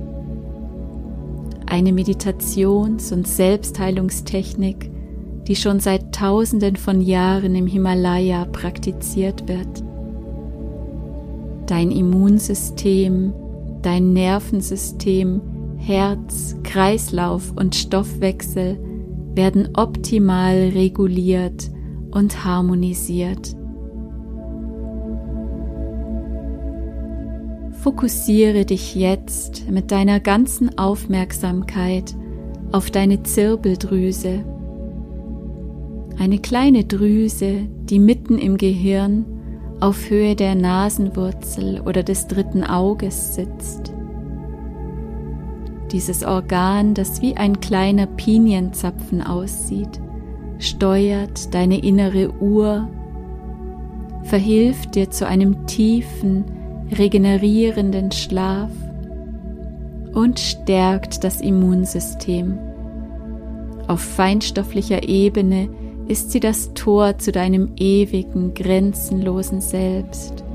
Eine 1.66 1.92
Meditations- 1.92 3.12
und 3.14 3.28
Selbstheilungstechnik, 3.28 4.92
die 5.48 5.56
schon 5.56 5.80
seit 5.80 6.14
Tausenden 6.14 6.76
von 6.76 7.02
Jahren 7.02 7.56
im 7.56 7.66
Himalaya 7.66 8.46
praktiziert 8.46 9.48
wird. 9.48 9.84
Dein 11.66 11.92
Immunsystem 11.92 13.34
dein 13.82 14.14
Nervensystem, 14.14 15.42
Herz, 15.78 16.56
Kreislauf 16.64 17.54
und 17.56 17.76
Stoffwechsel 17.76 18.80
werden 19.36 19.70
optimal 19.76 20.72
reguliert 20.74 21.70
und 22.12 22.44
harmonisiert. 22.44 23.56
Fokussiere 27.82 28.66
dich 28.66 28.94
jetzt 28.96 29.70
mit 29.70 29.92
deiner 29.92 30.20
ganzen 30.20 30.78
Aufmerksamkeit 30.78 32.16
auf 32.72 32.92
deine 32.92 33.24
Zirbeldrüse, 33.24 34.46
eine 36.20 36.38
kleine 36.38 36.84
Drüse, 36.84 37.68
die 37.86 37.98
mitten 38.00 38.38
im 38.38 38.58
Gehirn 38.58 39.26
auf 39.80 40.10
Höhe 40.12 40.36
der 40.36 40.54
Nasenwurzel 40.54 41.82
oder 41.82 42.04
des 42.04 42.28
dritten 42.28 42.64
Auges 42.64 43.34
sitzt. 43.34 43.92
Dieses 45.92 46.24
Organ, 46.24 46.94
das 46.94 47.22
wie 47.22 47.36
ein 47.36 47.60
kleiner 47.60 48.06
Pinienzapfen 48.06 49.22
aussieht, 49.22 50.00
steuert 50.58 51.54
deine 51.54 51.84
innere 51.84 52.32
Uhr, 52.40 52.88
verhilft 54.24 54.96
dir 54.96 55.12
zu 55.12 55.28
einem 55.28 55.68
tiefen, 55.68 56.46
regenerierenden 56.98 58.12
Schlaf 58.12 58.72
und 60.14 60.40
stärkt 60.40 61.24
das 61.24 61.42
Immunsystem. 61.42 62.58
Auf 63.88 64.00
feinstofflicher 64.00 65.08
Ebene 65.08 65.68
ist 66.08 66.32
sie 66.32 66.40
das 66.40 66.74
Tor 66.74 67.18
zu 67.18 67.34
deinem 67.34 67.72
ewigen, 67.78 68.54
grenzenlosen 68.54 69.60
Selbst, 69.60 70.46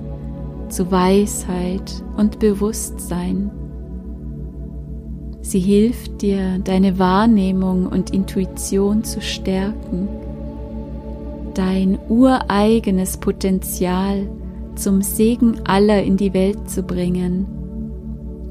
zu 0.68 0.90
Weisheit 0.90 2.02
und 2.16 2.38
Bewusstsein. 2.38 3.50
Sie 5.48 5.60
hilft 5.60 6.22
dir, 6.22 6.58
deine 6.58 6.98
Wahrnehmung 6.98 7.86
und 7.86 8.10
Intuition 8.10 9.04
zu 9.04 9.20
stärken, 9.20 10.08
dein 11.54 12.00
ureigenes 12.08 13.18
Potenzial 13.18 14.28
zum 14.74 15.02
Segen 15.02 15.60
aller 15.64 16.02
in 16.02 16.16
die 16.16 16.34
Welt 16.34 16.68
zu 16.68 16.82
bringen 16.82 17.46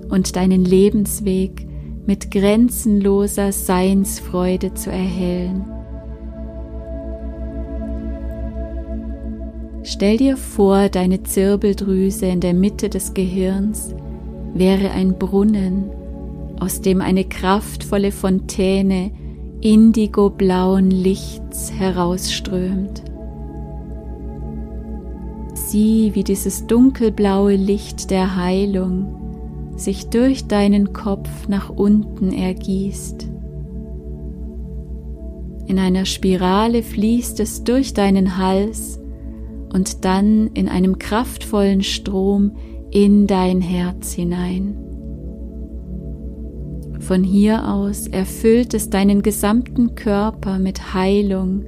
und 0.10 0.38
deinen 0.38 0.63
Lebensweg 0.63 1.67
mit 2.05 2.31
grenzenloser 2.31 3.51
Seinsfreude 3.51 4.73
zu 4.73 4.89
erhellen. 4.89 5.65
Stell 9.84 10.15
dir 10.15 10.38
vor, 10.38 10.88
deine 10.88 11.23
Zirbeldrüse 11.23 12.27
in 12.27 12.39
der 12.39 12.53
Mitte 12.53 12.88
des 12.88 13.13
Gehirns 13.13 13.93
wäre 14.53 14.91
ein 14.91 15.19
Brunnen, 15.19 15.91
aus 16.59 16.81
dem 16.81 17.01
eine 17.01 17.25
kraftvolle 17.25 18.11
Fontäne 18.11 19.11
indigoblauen 19.61 20.91
Lichts 20.91 21.71
herausströmt. 21.71 23.03
Sieh, 25.53 26.11
wie 26.13 26.23
dieses 26.23 26.67
dunkelblaue 26.67 27.55
Licht 27.55 28.11
der 28.11 28.35
Heilung 28.35 29.73
sich 29.75 30.07
durch 30.09 30.47
deinen 30.47 30.93
Kopf 30.93 31.47
nach 31.47 31.69
unten 31.69 32.31
ergießt. 32.31 33.27
In 35.67 35.79
einer 35.79 36.05
Spirale 36.05 36.83
fließt 36.83 37.39
es 37.39 37.63
durch 37.63 37.93
deinen 37.93 38.37
Hals 38.37 38.99
und 39.73 40.05
dann 40.05 40.47
in 40.53 40.69
einem 40.69 40.99
kraftvollen 40.99 41.81
Strom 41.81 42.51
in 42.91 43.27
dein 43.27 43.61
Herz 43.61 44.13
hinein. 44.13 44.84
Von 47.05 47.23
hier 47.23 47.71
aus 47.71 48.07
erfüllt 48.07 48.73
es 48.73 48.89
deinen 48.89 49.21
gesamten 49.21 49.93
Körper 49.93 50.57
mit 50.57 50.95
Heilung 50.95 51.63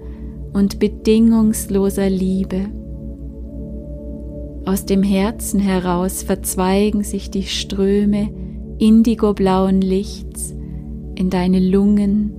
und 0.51 0.79
bedingungsloser 0.79 2.09
Liebe. 2.09 2.61
Aus 4.65 4.87
dem 4.87 5.03
Herzen 5.03 5.59
heraus 5.59 6.23
verzweigen 6.23 7.03
sich 7.03 7.29
die 7.29 7.43
Ströme 7.43 8.29
indigoblauen 8.79 9.79
Lichts 9.79 10.55
in 11.13 11.29
deine 11.29 11.59
Lungen, 11.59 12.33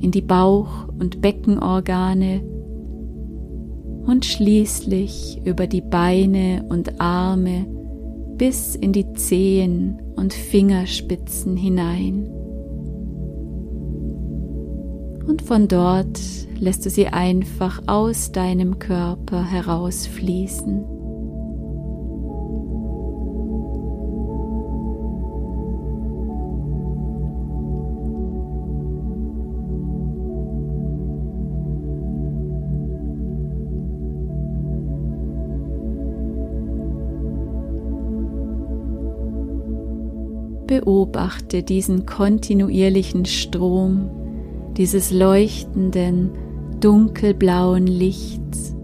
in 0.00 0.10
die 0.10 0.22
Bauch- 0.22 0.88
und 0.98 1.20
Beckenorgane 1.20 2.42
und 4.06 4.24
schließlich 4.24 5.40
über 5.44 5.68
die 5.68 5.82
Beine 5.82 6.64
und 6.68 7.00
Arme 7.00 7.77
bis 8.38 8.76
in 8.76 8.92
die 8.92 9.12
Zehen 9.14 10.00
und 10.16 10.32
Fingerspitzen 10.32 11.56
hinein. 11.56 12.30
Und 15.26 15.42
von 15.42 15.68
dort 15.68 16.18
lässt 16.58 16.86
du 16.86 16.90
sie 16.90 17.08
einfach 17.08 17.82
aus 17.86 18.32
deinem 18.32 18.78
Körper 18.78 19.44
herausfließen. 19.44 20.97
Beobachte 40.68 41.62
diesen 41.62 42.04
kontinuierlichen 42.04 43.24
Strom, 43.24 44.10
dieses 44.76 45.10
leuchtenden, 45.10 46.30
dunkelblauen 46.78 47.86
Lichts 47.86 48.76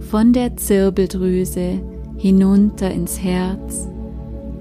von 0.00 0.32
der 0.32 0.56
Zirbeldrüse 0.56 1.80
hinunter 2.16 2.90
ins 2.90 3.22
Herz 3.22 3.88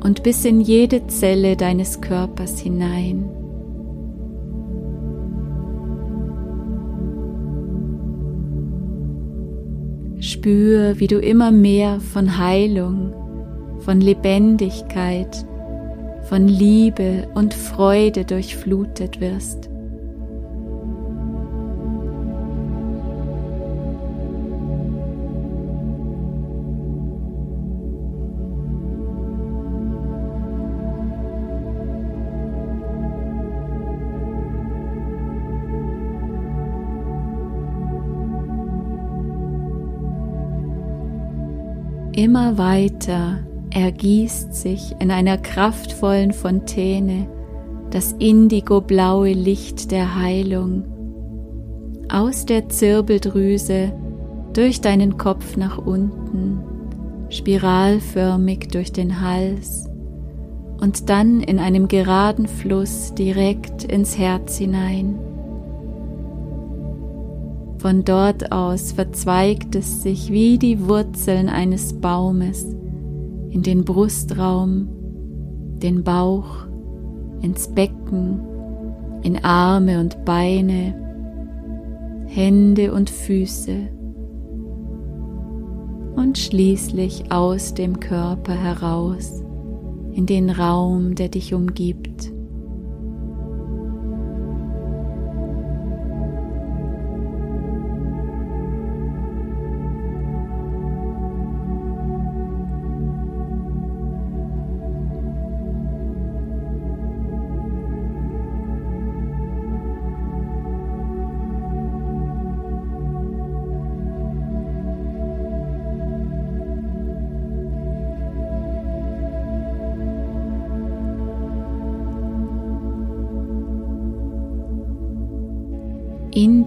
und 0.04 0.24
bis 0.24 0.44
in 0.44 0.60
jede 0.60 1.08
Zelle 1.08 1.56
deines 1.56 2.02
Körpers 2.02 2.60
hinein. 2.60 3.30
Spür, 10.20 11.00
wie 11.00 11.08
du 11.08 11.18
immer 11.18 11.52
mehr 11.52 12.02
von 12.02 12.38
Heilung, 12.38 13.14
von 13.80 14.02
Lebendigkeit 14.02 15.46
von 16.32 16.48
Liebe 16.48 17.28
und 17.34 17.54
Freude 17.54 18.24
durchflutet 18.24 19.20
wirst. 19.20 19.70
Immer 42.14 42.58
weiter 42.58 43.40
ergießt 43.72 44.54
sich 44.54 44.94
in 45.00 45.12
einer 45.12 45.38
kraftvollen 45.38 46.34
Fontäne 46.34 47.28
das 47.90 48.14
indigoblaue 48.20 49.34
Licht 49.34 49.92
der 49.92 50.16
Heilung. 50.16 50.84
Aus 52.10 52.46
der 52.46 52.70
Zirbeldrüse 52.70 53.94
durch 54.54 54.82
deinen 54.82 55.18
Kopf 55.18 55.58
nach 55.58 55.78
unten, 55.78 56.60
spiralförmig 57.30 58.68
durch 58.70 58.92
den 58.92 59.22
Hals. 59.22 59.88
Und 60.80 61.10
dann 61.10 61.42
in 61.42 61.60
einem 61.60 61.88
geraden 61.88 62.48
Fluss 62.48 63.14
direkt 63.14 63.84
ins 63.84 64.18
Herz 64.18 64.58
hinein. 64.58 65.20
Von 67.78 68.04
dort 68.04 68.52
aus 68.52 68.92
verzweigt 68.92 69.76
es 69.76 70.02
sich 70.02 70.32
wie 70.32 70.58
die 70.58 70.88
Wurzeln 70.88 71.50
eines 71.50 71.94
Baumes 71.94 72.76
in 73.52 73.62
den 73.62 73.86
Brustraum, 73.86 74.88
den 75.78 76.04
Bauch, 76.04 76.66
ins 77.42 77.68
Becken, 77.68 78.40
in 79.24 79.44
Arme 79.44 80.00
und 80.00 80.26
Beine, 80.26 80.96
Hände 82.28 82.94
und 82.94 83.10
Füße 83.10 83.90
und 86.16 86.38
schließlich 86.38 87.32
aus 87.32 87.74
dem 87.74 88.00
Körper 88.00 88.54
heraus 88.54 89.44
in 90.14 90.26
den 90.26 90.50
Raum, 90.50 91.16
der 91.16 91.30
dich 91.30 91.54
umgibt. 91.54 92.31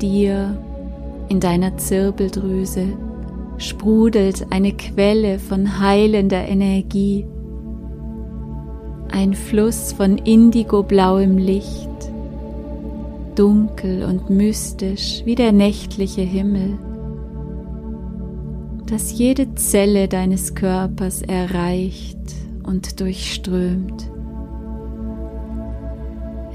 Dir, 0.05 0.57
in 1.31 1.41
deiner 1.41 1.79
Zirbeldrüse, 1.79 2.89
sprudelt 3.57 4.47
eine 4.51 4.73
Quelle 4.73 5.39
von 5.39 5.81
heilender 5.81 6.47
Energie, 6.47 7.27
Ein 9.11 9.33
Fluss 9.35 9.93
von 9.93 10.19
indigoblauem 10.19 11.39
Licht, 11.39 11.89
dunkel 13.37 14.05
und 14.05 14.29
mystisch 14.29 15.23
wie 15.25 15.37
der 15.37 15.53
nächtliche 15.53 16.23
Himmel, 16.23 16.79
das 18.87 19.17
jede 19.17 19.55
Zelle 19.55 20.09
deines 20.09 20.55
Körpers 20.55 21.23
erreicht 21.23 22.19
und 22.65 23.01
durchströmt. 23.01 24.14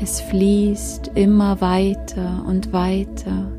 Es 0.01 0.21
fließt 0.21 1.11
immer 1.15 1.59
weiter 1.59 2.45
und 2.47 2.71
weiter 2.71 3.51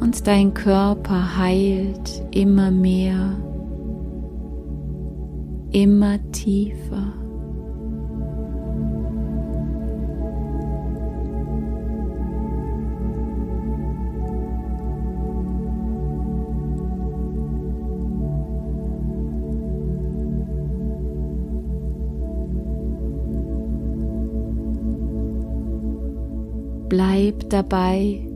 und 0.00 0.26
dein 0.26 0.52
Körper 0.54 1.38
heilt 1.38 2.26
immer 2.32 2.72
mehr, 2.72 3.36
immer 5.70 6.18
tiefer. 6.32 7.19
Bleib 27.20 27.50
dabei, 27.50 28.26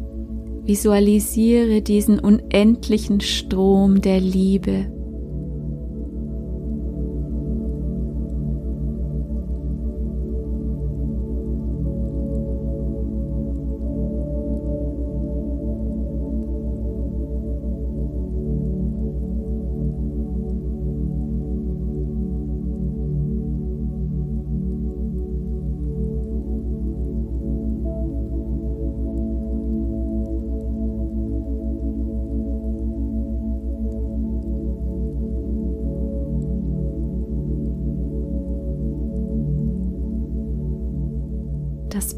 visualisiere 0.65 1.81
diesen 1.81 2.19
unendlichen 2.19 3.23
Strom 3.23 4.03
der 4.03 4.21
Liebe 4.21 4.93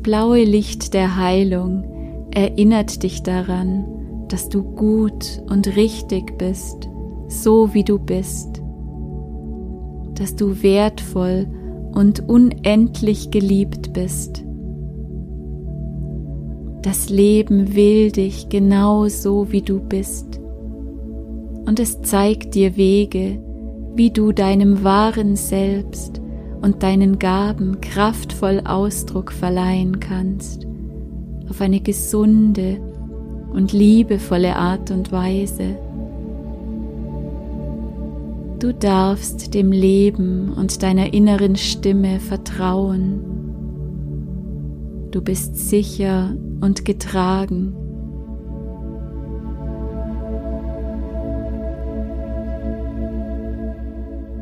blaue 0.06 0.44
Licht 0.44 0.94
der 0.94 1.16
Heilung 1.16 1.82
erinnert 2.30 3.02
dich 3.02 3.24
daran, 3.24 3.84
dass 4.28 4.48
du 4.48 4.62
gut 4.62 5.42
und 5.50 5.74
richtig 5.74 6.38
bist, 6.38 6.88
so 7.26 7.74
wie 7.74 7.82
du 7.82 7.98
bist, 7.98 8.62
dass 10.14 10.36
du 10.36 10.62
wertvoll 10.62 11.48
und 11.92 12.20
unendlich 12.28 13.32
geliebt 13.32 13.94
bist. 13.94 14.44
Das 16.82 17.10
Leben 17.10 17.74
will 17.74 18.12
dich 18.12 18.48
genau 18.48 19.08
so, 19.08 19.50
wie 19.50 19.62
du 19.62 19.80
bist. 19.80 20.38
Und 21.66 21.80
es 21.80 22.00
zeigt 22.02 22.54
dir 22.54 22.76
Wege, 22.76 23.42
wie 23.96 24.12
du 24.12 24.30
deinem 24.30 24.84
wahren 24.84 25.34
Selbst 25.34 26.22
und 26.66 26.82
deinen 26.82 27.20
Gaben 27.20 27.80
kraftvoll 27.80 28.60
Ausdruck 28.64 29.30
verleihen 29.30 30.00
kannst, 30.00 30.66
auf 31.48 31.60
eine 31.60 31.78
gesunde 31.78 32.80
und 33.52 33.72
liebevolle 33.72 34.56
Art 34.56 34.90
und 34.90 35.12
Weise. 35.12 35.78
Du 38.58 38.74
darfst 38.74 39.54
dem 39.54 39.70
Leben 39.70 40.52
und 40.54 40.82
deiner 40.82 41.14
inneren 41.14 41.54
Stimme 41.54 42.18
vertrauen. 42.18 43.20
Du 45.12 45.22
bist 45.22 45.56
sicher 45.70 46.34
und 46.60 46.84
getragen 46.84 47.76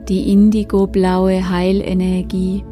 Die 0.08 0.30
indigoblaue 0.30 1.48
Heilenergie 1.48 2.62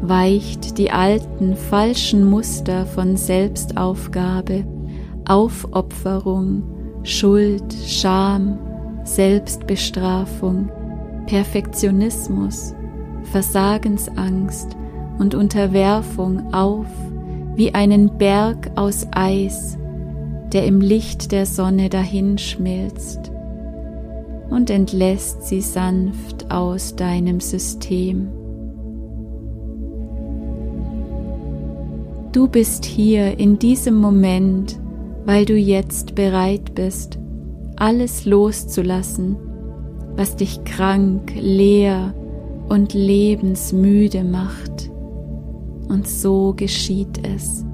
weicht 0.00 0.78
die 0.78 0.92
alten 0.92 1.56
falschen 1.56 2.24
Muster 2.24 2.86
von 2.86 3.16
Selbstaufgabe, 3.16 4.64
Aufopferung, 5.26 6.62
Schuld, 7.02 7.74
Scham, 7.84 8.58
Selbstbestrafung, 9.02 10.70
Perfektionismus, 11.26 12.74
Versagensangst 13.24 14.76
und 15.18 15.34
Unterwerfung 15.34 16.54
auf 16.54 16.86
wie 17.56 17.74
einen 17.74 18.18
Berg 18.18 18.70
aus 18.76 19.04
Eis, 19.10 19.76
der 20.52 20.64
im 20.64 20.80
Licht 20.80 21.32
der 21.32 21.44
Sonne 21.44 21.88
dahinschmilzt 21.88 23.32
und 24.50 24.70
entlässt 24.70 25.42
sie 25.42 25.60
sanft 25.60 26.50
aus 26.50 26.96
deinem 26.96 27.40
System. 27.40 28.28
Du 32.32 32.46
bist 32.46 32.84
hier 32.84 33.38
in 33.38 33.58
diesem 33.58 33.96
Moment, 33.96 34.78
weil 35.24 35.44
du 35.44 35.56
jetzt 35.56 36.14
bereit 36.14 36.74
bist, 36.74 37.18
alles 37.76 38.24
loszulassen, 38.24 39.36
was 40.16 40.36
dich 40.36 40.64
krank, 40.64 41.32
leer 41.38 42.14
und 42.68 42.92
lebensmüde 42.92 44.24
macht. 44.24 44.90
Und 45.88 46.06
so 46.06 46.52
geschieht 46.54 47.26
es. 47.26 47.64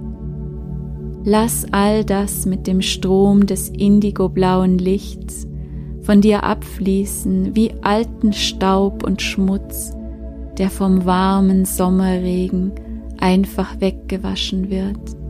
Lass 1.24 1.66
all 1.72 2.04
das 2.04 2.46
mit 2.46 2.66
dem 2.66 2.80
Strom 2.82 3.46
des 3.46 3.70
indigoblauen 3.70 4.78
Lichts 4.78 5.48
von 6.04 6.20
dir 6.20 6.44
abfließen 6.44 7.56
wie 7.56 7.74
alten 7.82 8.32
Staub 8.32 9.04
und 9.04 9.22
Schmutz, 9.22 9.92
der 10.58 10.70
vom 10.70 11.04
warmen 11.04 11.64
Sommerregen 11.64 12.72
einfach 13.18 13.80
weggewaschen 13.80 14.70
wird. 14.70 15.23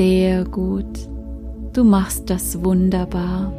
Sehr 0.00 0.44
gut. 0.44 1.10
Du 1.74 1.84
machst 1.84 2.30
das 2.30 2.64
wunderbar. 2.64 3.52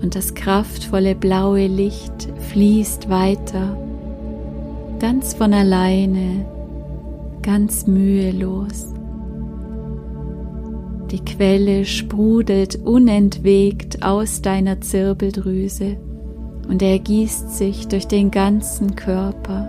Und 0.00 0.14
das 0.14 0.32
kraftvolle 0.32 1.14
blaue 1.14 1.66
Licht 1.66 2.32
fließt 2.52 3.10
weiter, 3.10 3.76
ganz 4.98 5.34
von 5.34 5.52
alleine, 5.52 6.46
ganz 7.42 7.86
mühelos. 7.86 8.94
Die 11.10 11.22
Quelle 11.22 11.84
sprudelt 11.84 12.76
unentwegt 12.76 14.02
aus 14.02 14.40
deiner 14.40 14.80
Zirbeldrüse 14.80 15.98
und 16.68 16.82
er 16.82 16.98
gießt 16.98 17.56
sich 17.56 17.88
durch 17.88 18.06
den 18.06 18.30
ganzen 18.30 18.94
Körper 18.94 19.68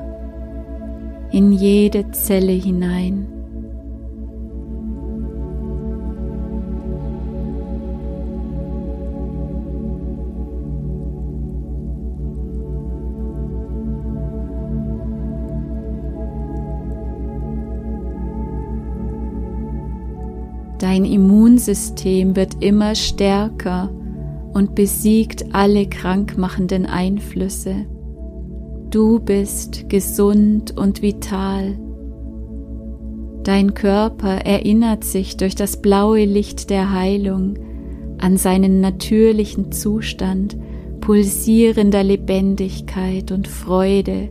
in 1.31 1.51
jede 1.51 2.11
Zelle 2.11 2.51
hinein. 2.51 3.27
Dein 20.79 21.05
Immunsystem 21.05 22.35
wird 22.35 22.63
immer 22.63 22.95
stärker 22.95 23.89
und 24.53 24.75
besiegt 24.75 25.53
alle 25.53 25.87
krankmachenden 25.87 26.85
Einflüsse. 26.85 27.85
Du 28.89 29.19
bist 29.19 29.89
gesund 29.89 30.77
und 30.77 31.01
vital. 31.01 31.77
Dein 33.43 33.73
Körper 33.73 34.45
erinnert 34.45 35.03
sich 35.03 35.37
durch 35.37 35.55
das 35.55 35.81
blaue 35.81 36.25
Licht 36.25 36.69
der 36.69 36.91
Heilung 36.91 37.57
an 38.17 38.37
seinen 38.37 38.81
natürlichen 38.81 39.71
Zustand 39.71 40.57
pulsierender 40.99 42.03
Lebendigkeit 42.03 43.31
und 43.31 43.47
Freude. 43.47 44.29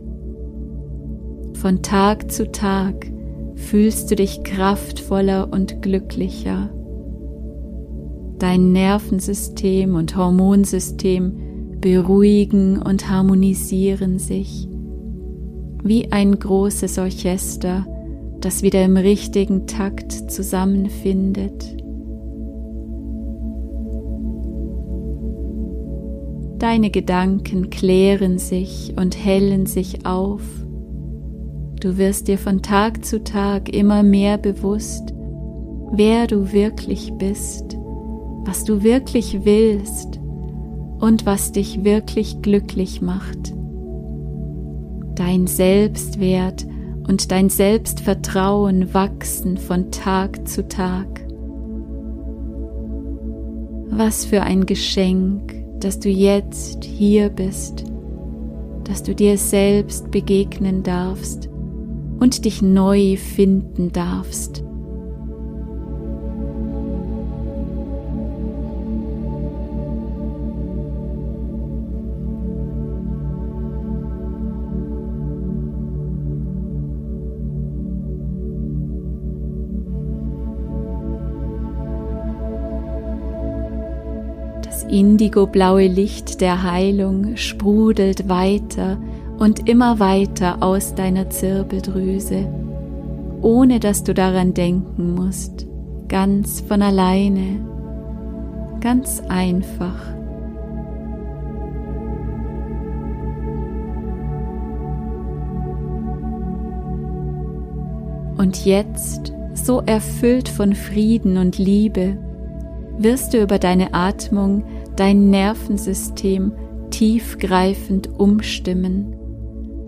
Von 1.53 1.81
Tag 1.81 2.31
zu 2.31 2.51
Tag 2.51 3.11
fühlst 3.55 4.11
du 4.11 4.15
dich 4.15 4.43
kraftvoller 4.43 5.51
und 5.51 5.81
glücklicher. 5.81 6.69
Dein 8.39 8.71
Nervensystem 8.71 9.95
und 9.95 10.15
Hormonsystem 10.15 11.79
beruhigen 11.81 12.81
und 12.81 13.09
harmonisieren 13.09 14.17
sich 14.17 14.69
wie 15.83 16.11
ein 16.11 16.37
großes 16.37 16.97
Orchester, 16.99 17.85
das 18.41 18.63
wieder 18.63 18.83
im 18.83 18.97
richtigen 18.97 19.67
Takt 19.67 20.11
zusammenfindet. 20.31 21.77
Deine 26.59 26.89
Gedanken 26.89 27.69
klären 27.69 28.37
sich 28.37 28.93
und 28.97 29.17
hellen 29.17 29.65
sich 29.65 30.05
auf. 30.05 30.41
Du 31.79 31.97
wirst 31.97 32.27
dir 32.27 32.37
von 32.37 32.61
Tag 32.61 33.05
zu 33.05 33.23
Tag 33.23 33.73
immer 33.73 34.03
mehr 34.03 34.37
bewusst, 34.37 35.13
wer 35.93 36.27
du 36.27 36.51
wirklich 36.51 37.13
bist, 37.17 37.78
was 38.45 38.63
du 38.63 38.83
wirklich 38.83 39.45
willst 39.45 40.19
und 40.99 41.25
was 41.25 41.51
dich 41.51 41.83
wirklich 41.83 42.41
glücklich 42.41 43.01
macht. 43.01 43.53
Dein 45.15 45.47
Selbstwert 45.47 46.65
und 47.07 47.31
dein 47.31 47.49
Selbstvertrauen 47.49 48.93
wachsen 48.93 49.57
von 49.57 49.91
Tag 49.91 50.47
zu 50.47 50.67
Tag. 50.67 51.25
Was 53.89 54.25
für 54.25 54.43
ein 54.43 54.65
Geschenk, 54.65 55.55
dass 55.79 55.99
du 55.99 56.09
jetzt 56.09 56.83
hier 56.83 57.29
bist, 57.29 57.83
dass 58.83 59.03
du 59.03 59.15
dir 59.15 59.37
selbst 59.37 60.11
begegnen 60.11 60.83
darfst 60.83 61.49
und 62.19 62.45
dich 62.45 62.61
neu 62.61 63.17
finden 63.17 63.91
darfst. 63.91 64.63
Indigoblaue 84.89 85.87
Licht 85.87 86.41
der 86.41 86.63
Heilung 86.63 87.35
sprudelt 87.37 88.27
weiter 88.27 88.97
und 89.37 89.69
immer 89.69 89.99
weiter 89.99 90.61
aus 90.61 90.95
deiner 90.95 91.29
Zirbeldrüse, 91.29 92.47
ohne 93.41 93.79
dass 93.79 94.03
du 94.03 94.13
daran 94.13 94.53
denken 94.53 95.15
musst, 95.15 95.65
ganz 96.07 96.61
von 96.61 96.81
alleine, 96.81 97.59
ganz 98.81 99.21
einfach. 99.29 100.19
Und 108.37 108.65
jetzt, 108.65 109.33
so 109.53 109.81
erfüllt 109.85 110.47
von 110.47 110.73
Frieden 110.73 111.37
und 111.37 111.57
Liebe, 111.57 112.17
wirst 112.97 113.33
du 113.33 113.41
über 113.41 113.59
deine 113.59 113.93
Atmung 113.93 114.63
dein 114.99 115.29
Nervensystem 115.29 116.51
tiefgreifend 116.89 118.19
umstimmen. 118.19 119.15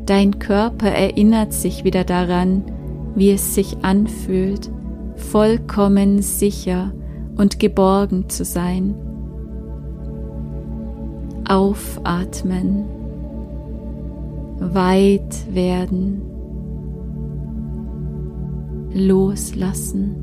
Dein 0.05 0.39
Körper 0.39 0.87
erinnert 0.87 1.51
sich 1.51 1.83
wieder 1.83 2.05
daran, 2.05 2.63
wie 3.15 3.31
es 3.31 3.53
sich 3.53 3.83
anfühlt, 3.83 4.71
vollkommen 5.15 6.21
sicher 6.21 6.93
und 7.35 7.59
geborgen 7.59 8.29
zu 8.29 8.45
sein. 8.45 8.95
Aufatmen, 11.45 12.85
weit 14.59 15.53
werden, 15.53 16.21
loslassen, 18.93 20.15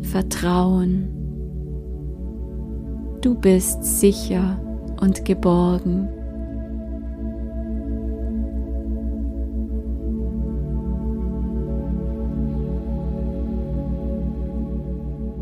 vertrauen. 0.00 1.19
Du 3.22 3.34
bist 3.34 3.84
sicher 3.84 4.58
und 4.98 5.26
geborgen. 5.26 6.08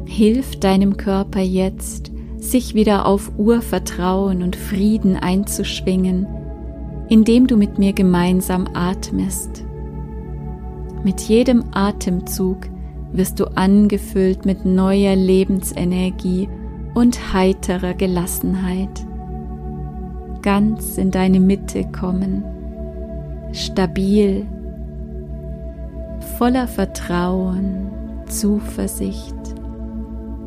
Hilf 0.06 0.58
deinem 0.58 0.96
Körper 0.96 1.38
jetzt, 1.38 2.10
sich 2.38 2.74
wieder 2.74 3.06
auf 3.06 3.30
Urvertrauen 3.38 4.42
und 4.42 4.56
Frieden 4.56 5.14
einzuschwingen, 5.14 6.26
indem 7.08 7.46
du 7.46 7.56
mit 7.56 7.78
mir 7.78 7.92
gemeinsam 7.92 8.66
atmest. 8.74 9.64
Mit 11.04 11.20
jedem 11.20 11.62
Atemzug 11.70 12.66
wirst 13.12 13.38
du 13.38 13.44
angefüllt 13.56 14.44
mit 14.44 14.64
neuer 14.64 15.14
Lebensenergie 15.14 16.48
und 16.98 17.32
heiterer 17.32 17.94
Gelassenheit. 17.94 19.06
Ganz 20.42 20.98
in 20.98 21.12
deine 21.12 21.38
Mitte 21.38 21.84
kommen, 21.92 22.42
stabil, 23.52 24.44
voller 26.38 26.66
Vertrauen, 26.66 27.92
Zuversicht, 28.26 29.37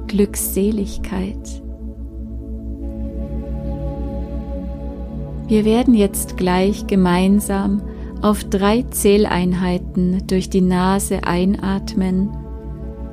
Glückseligkeit. 0.08 1.62
Wir 5.48 5.64
werden 5.64 5.94
jetzt 5.94 6.36
gleich 6.36 6.86
gemeinsam 6.86 7.82
auf 8.22 8.44
drei 8.44 8.84
Zähleinheiten 8.90 10.28
durch 10.28 10.50
die 10.50 10.60
Nase 10.60 11.24
einatmen 11.24 12.41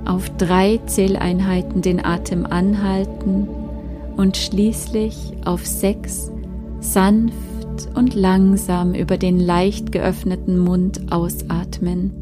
auf 0.09 0.31
drei 0.31 0.81
Zähleinheiten 0.87 1.83
den 1.83 2.05
Atem 2.05 2.47
anhalten 2.47 3.47
und 4.16 4.37
schließlich 4.37 5.33
auf 5.44 5.66
sechs 5.66 6.33
sanft 6.81 7.37
und 7.94 8.14
langsam 8.14 8.94
über 8.94 9.18
den 9.18 9.38
leicht 9.38 9.92
geöffneten 9.92 10.59
Mund 10.59 11.12
ausatmen. 11.12 12.12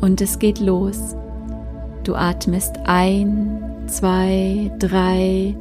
Und 0.00 0.20
es 0.20 0.38
geht 0.38 0.58
los. 0.58 1.14
Du 2.04 2.14
atmest 2.14 2.78
ein, 2.84 3.60
zwei, 3.86 4.70
drei, 4.78 5.54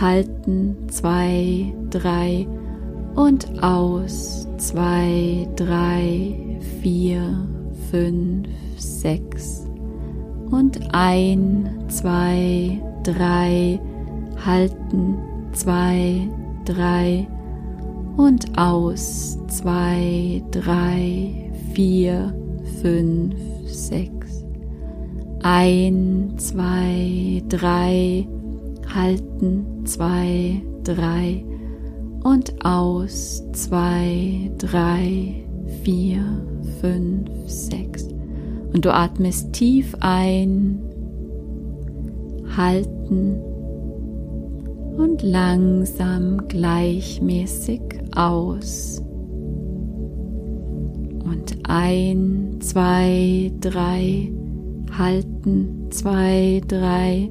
halten, 0.00 0.76
zwei, 0.88 1.74
drei 1.90 2.46
und 3.14 3.62
aus, 3.62 4.46
zwei, 4.58 5.48
drei, 5.56 6.34
vier, 6.80 7.46
fünf, 7.90 8.48
sechs 8.76 9.66
und 10.50 10.78
ein, 10.92 11.84
zwei, 11.88 12.80
drei, 13.02 13.80
halten, 14.44 15.16
zwei, 15.52 16.28
drei 16.64 17.26
und 18.16 18.58
aus, 18.58 19.38
zwei, 19.48 20.42
drei, 20.50 21.50
vier, 21.74 22.34
fünf, 22.82 23.34
sechs. 23.66 24.44
Ein, 25.42 26.34
zwei, 26.36 27.42
drei, 27.48 28.26
halten, 28.94 29.86
zwei, 29.86 30.60
drei 30.84 31.44
und 32.22 32.64
aus, 32.64 33.42
zwei, 33.52 34.50
drei, 34.58 35.44
vier, 35.82 36.24
fünf, 36.80 37.28
sechs. 37.46 38.08
Und 38.72 38.84
du 38.84 38.94
atmest 38.94 39.52
tief 39.52 39.96
ein, 40.00 40.78
halten 42.56 43.36
und 44.96 45.22
langsam 45.22 46.46
gleichmäßig 46.48 47.80
aus. 48.14 49.02
Und 51.24 51.58
ein, 51.64 52.58
zwei, 52.60 53.50
drei, 53.60 54.32
halten, 54.96 55.86
zwei, 55.90 56.60
drei 56.66 57.30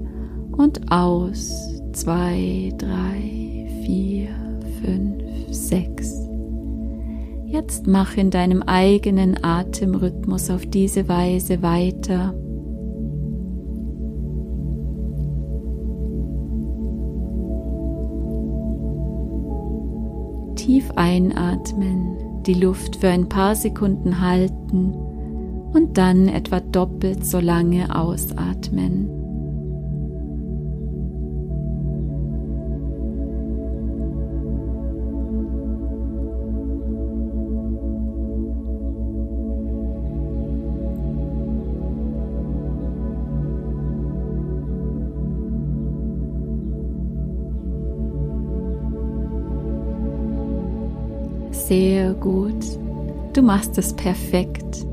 und 0.51 0.91
aus, 0.91 1.81
zwei, 1.93 2.71
drei, 2.77 3.67
vier, 3.85 4.29
fünf, 4.81 5.23
sechs. 5.51 6.18
Jetzt 7.51 7.87
mach 7.87 8.15
in 8.15 8.29
deinem 8.29 8.61
eigenen 8.61 9.43
Atemrhythmus 9.43 10.51
auf 10.51 10.67
diese 10.67 11.09
Weise 11.09 11.63
weiter. 11.63 12.35
Tief 20.55 20.91
einatmen, 20.95 22.43
die 22.45 22.53
Luft 22.53 22.97
für 22.97 23.07
ein 23.07 23.27
paar 23.27 23.55
Sekunden 23.55 24.21
halten 24.21 24.93
und 25.73 25.97
dann 25.97 26.27
etwa 26.27 26.59
doppelt 26.59 27.25
so 27.25 27.39
lange 27.39 27.95
ausatmen. 27.95 29.18
Sehr 51.69 52.15
gut. 52.15 52.65
Du 53.33 53.43
machst 53.43 53.77
es 53.77 53.93
perfekt. 53.93 54.87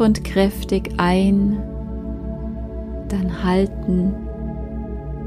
Und 0.00 0.24
kräftig 0.24 0.94
ein, 0.98 1.58
dann 3.08 3.42
halten 3.44 4.14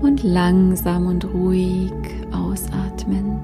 und 0.01 0.24
langsam 0.24 1.07
und 1.07 1.26
ruhig 1.34 1.91
ausatmen. 2.32 3.39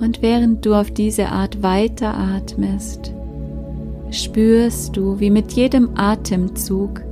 Und 0.00 0.22
während 0.22 0.64
du 0.64 0.74
auf 0.74 0.90
diese 0.90 1.28
Art 1.28 1.62
weiteratmest, 1.62 3.12
spürst 4.10 4.96
du, 4.96 5.18
wie 5.18 5.30
mit 5.30 5.52
jedem 5.52 5.90
Atemzug 5.96 7.05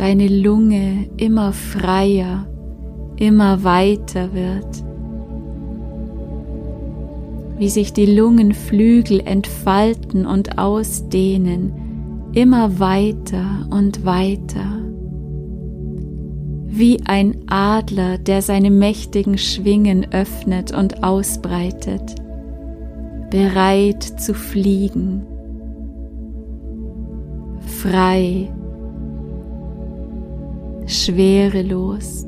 deine 0.00 0.28
Lunge 0.28 1.10
immer 1.18 1.52
freier, 1.52 2.46
immer 3.18 3.62
weiter 3.64 4.32
wird, 4.32 4.82
wie 7.58 7.68
sich 7.68 7.92
die 7.92 8.06
Lungenflügel 8.06 9.20
entfalten 9.20 10.24
und 10.24 10.56
ausdehnen, 10.56 12.30
immer 12.32 12.80
weiter 12.80 13.68
und 13.68 14.06
weiter, 14.06 14.80
wie 16.64 17.02
ein 17.04 17.36
Adler, 17.48 18.16
der 18.16 18.40
seine 18.40 18.70
mächtigen 18.70 19.36
Schwingen 19.36 20.06
öffnet 20.14 20.72
und 20.72 21.04
ausbreitet, 21.04 22.14
bereit 23.28 24.02
zu 24.02 24.32
fliegen, 24.32 25.26
frei 27.82 28.50
schwerelos. 30.90 32.26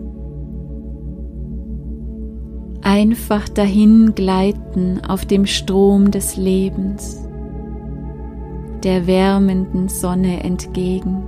Einfach 2.83 3.49
dahin 3.49 4.15
gleiten 4.15 5.05
auf 5.05 5.25
dem 5.25 5.47
Strom 5.47 6.11
des 6.11 6.37
Lebens, 6.37 7.29
der 8.83 9.07
wärmenden 9.07 9.89
Sonne 9.89 10.43
entgegen. 10.43 11.23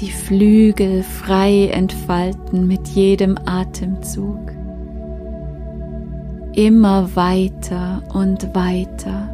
Die 0.00 0.10
Flügel 0.10 1.02
frei 1.02 1.68
entfalten 1.68 2.66
mit 2.66 2.88
jedem 2.88 3.38
Atemzug 3.44 4.61
immer 6.54 7.14
weiter 7.16 8.02
und 8.12 8.54
weiter. 8.54 9.28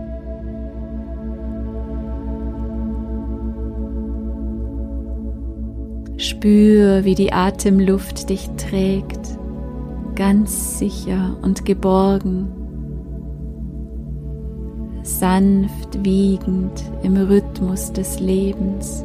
Spür, 6.17 7.05
wie 7.05 7.15
die 7.15 7.33
Atemluft 7.33 8.29
dich 8.29 8.49
trägt, 8.57 9.39
ganz 10.15 10.79
sicher 10.79 11.37
und 11.43 11.65
geborgen, 11.65 12.49
sanft 15.03 16.05
wiegend 16.05 16.83
im 17.03 17.17
Rhythmus 17.17 17.93
des 17.93 18.21
Lebens. 18.21 19.05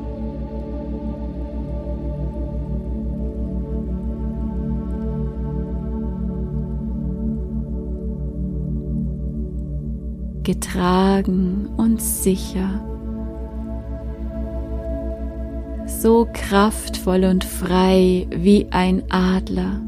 Getragen 10.43 11.69
und 11.77 12.01
sicher, 12.01 12.69
so 15.85 16.27
kraftvoll 16.31 17.23
und 17.25 17.43
frei 17.43 18.27
wie 18.29 18.67
ein 18.71 19.03
Adler, 19.09 19.81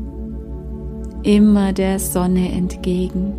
immer 1.24 1.74
der 1.74 2.00
Sonne 2.00 2.52
entgegen. 2.52 3.34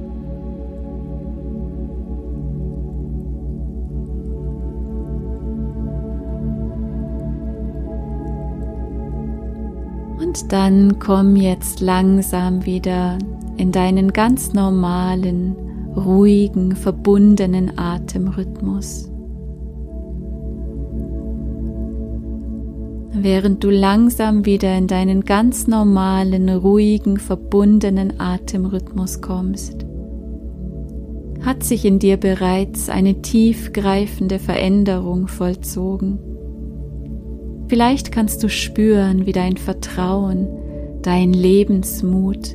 Und 10.19 10.53
dann 10.53 10.99
komm 10.99 11.37
jetzt 11.37 11.81
langsam 11.81 12.67
wieder 12.67 13.19
in 13.57 13.73
deinen 13.73 14.13
ganz 14.13 14.53
normalen 14.53 15.66
ruhigen, 15.97 16.77
verbundenen 16.77 17.79
Atemrhythmus. 17.79 19.11
Während 23.19 23.65
du 23.65 23.71
langsam 23.71 24.45
wieder 24.45 24.77
in 24.77 24.89
deinen 24.89 25.25
ganz 25.25 25.67
normalen, 25.67 26.51
ruhigen, 26.51 27.17
verbundenen 27.17 28.21
Atemrhythmus 28.21 29.23
kommst, 29.23 29.87
hat 31.41 31.63
sich 31.63 31.85
in 31.87 31.99
dir 31.99 32.19
bereits 32.19 32.91
eine 32.91 33.23
tiefgreifende 33.23 34.39
Veränderung 34.39 35.29
vollzogen. 35.29 36.19
Vielleicht 37.69 38.13
kannst 38.13 38.43
du 38.43 38.49
spüren, 38.49 39.27
wie 39.27 39.33
dein 39.33 39.57
Vertrauen, 39.57 40.49
dein 41.03 41.33
Lebensmut 41.33 42.55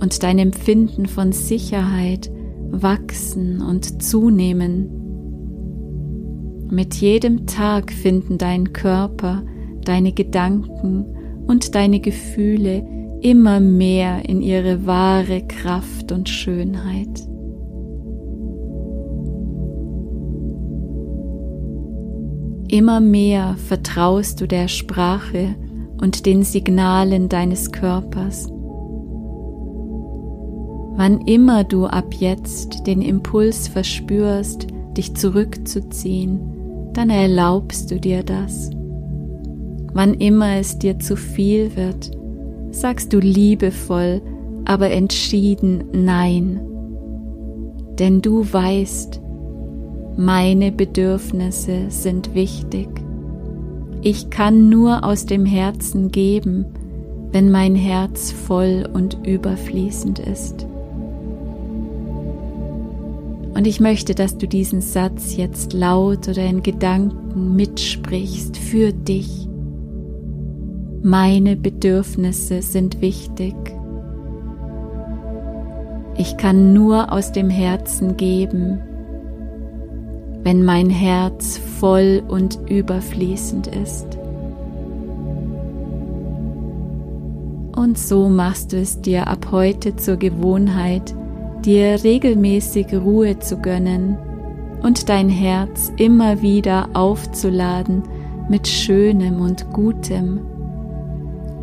und 0.00 0.22
dein 0.22 0.38
Empfinden 0.38 1.06
von 1.06 1.32
Sicherheit 1.32 2.30
wachsen 2.70 3.60
und 3.60 4.02
zunehmen. 4.02 4.90
Mit 6.70 6.94
jedem 6.96 7.46
Tag 7.46 7.92
finden 7.92 8.38
dein 8.38 8.72
Körper, 8.72 9.42
deine 9.84 10.12
Gedanken 10.12 11.06
und 11.46 11.74
deine 11.74 12.00
Gefühle 12.00 12.86
immer 13.20 13.58
mehr 13.58 14.28
in 14.28 14.42
ihre 14.42 14.86
wahre 14.86 15.46
Kraft 15.46 16.12
und 16.12 16.28
Schönheit. 16.28 17.26
Immer 22.70 23.00
mehr 23.00 23.56
vertraust 23.56 24.42
du 24.42 24.46
der 24.46 24.68
Sprache 24.68 25.54
und 26.00 26.26
den 26.26 26.42
Signalen 26.42 27.30
deines 27.30 27.72
Körpers 27.72 28.52
Wann 30.98 31.20
immer 31.26 31.62
du 31.62 31.86
ab 31.86 32.12
jetzt 32.12 32.88
den 32.88 33.02
Impuls 33.02 33.68
verspürst, 33.68 34.66
dich 34.96 35.14
zurückzuziehen, 35.14 36.40
dann 36.92 37.08
erlaubst 37.08 37.92
du 37.92 38.00
dir 38.00 38.24
das. 38.24 38.70
Wann 39.92 40.14
immer 40.14 40.56
es 40.56 40.76
dir 40.80 40.98
zu 40.98 41.14
viel 41.14 41.76
wird, 41.76 42.10
sagst 42.72 43.12
du 43.12 43.20
liebevoll, 43.20 44.20
aber 44.64 44.90
entschieden 44.90 45.84
Nein. 45.92 46.60
Denn 48.00 48.20
du 48.20 48.52
weißt, 48.52 49.20
meine 50.16 50.72
Bedürfnisse 50.72 51.90
sind 51.90 52.34
wichtig. 52.34 52.88
Ich 54.02 54.30
kann 54.30 54.68
nur 54.68 55.04
aus 55.04 55.26
dem 55.26 55.46
Herzen 55.46 56.10
geben, 56.10 56.66
wenn 57.30 57.52
mein 57.52 57.76
Herz 57.76 58.32
voll 58.32 58.84
und 58.92 59.24
überfließend 59.24 60.18
ist. 60.18 60.66
Und 63.58 63.66
ich 63.66 63.80
möchte, 63.80 64.14
dass 64.14 64.38
du 64.38 64.46
diesen 64.46 64.80
Satz 64.80 65.34
jetzt 65.34 65.72
laut 65.72 66.28
oder 66.28 66.44
in 66.44 66.62
Gedanken 66.62 67.56
mitsprichst 67.56 68.56
für 68.56 68.92
dich. 68.92 69.48
Meine 71.02 71.56
Bedürfnisse 71.56 72.62
sind 72.62 73.00
wichtig. 73.00 73.56
Ich 76.16 76.36
kann 76.36 76.72
nur 76.72 77.12
aus 77.12 77.32
dem 77.32 77.50
Herzen 77.50 78.16
geben, 78.16 78.78
wenn 80.44 80.64
mein 80.64 80.88
Herz 80.88 81.58
voll 81.58 82.22
und 82.28 82.60
überfließend 82.70 83.66
ist. 83.66 84.06
Und 87.74 87.98
so 87.98 88.28
machst 88.28 88.72
du 88.72 88.76
es 88.76 89.00
dir 89.00 89.26
ab 89.26 89.48
heute 89.50 89.96
zur 89.96 90.16
Gewohnheit, 90.16 91.12
dir 91.64 92.02
regelmäßig 92.02 92.94
Ruhe 92.94 93.38
zu 93.38 93.58
gönnen 93.58 94.16
und 94.82 95.08
dein 95.08 95.28
Herz 95.28 95.92
immer 95.96 96.42
wieder 96.42 96.88
aufzuladen 96.94 98.02
mit 98.48 98.66
Schönem 98.66 99.40
und 99.40 99.70
Gutem, 99.72 100.40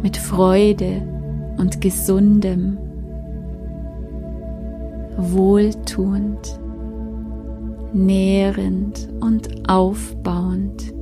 mit 0.02 0.18
Freude 0.18 1.02
und 1.58 1.82
Gesundem, 1.82 2.78
wohltuend, 5.18 6.60
nährend 7.94 9.08
und 9.22 9.70
aufbauend. 9.70 10.95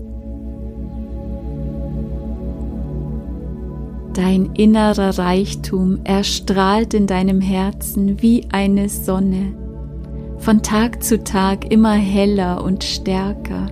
Dein 4.14 4.52
innerer 4.54 5.18
Reichtum 5.18 6.02
erstrahlt 6.04 6.94
in 6.94 7.08
deinem 7.08 7.42
Herzen 7.42 8.22
wie 8.22 8.46
eine 8.52 8.88
Sonne, 8.88 9.56
von 10.38 10.62
Tag 10.62 11.04
zu 11.04 11.24
Tag 11.24 11.72
immer 11.72 11.94
heller 11.94 12.64
und 12.64 12.84
stärker. 12.84 13.72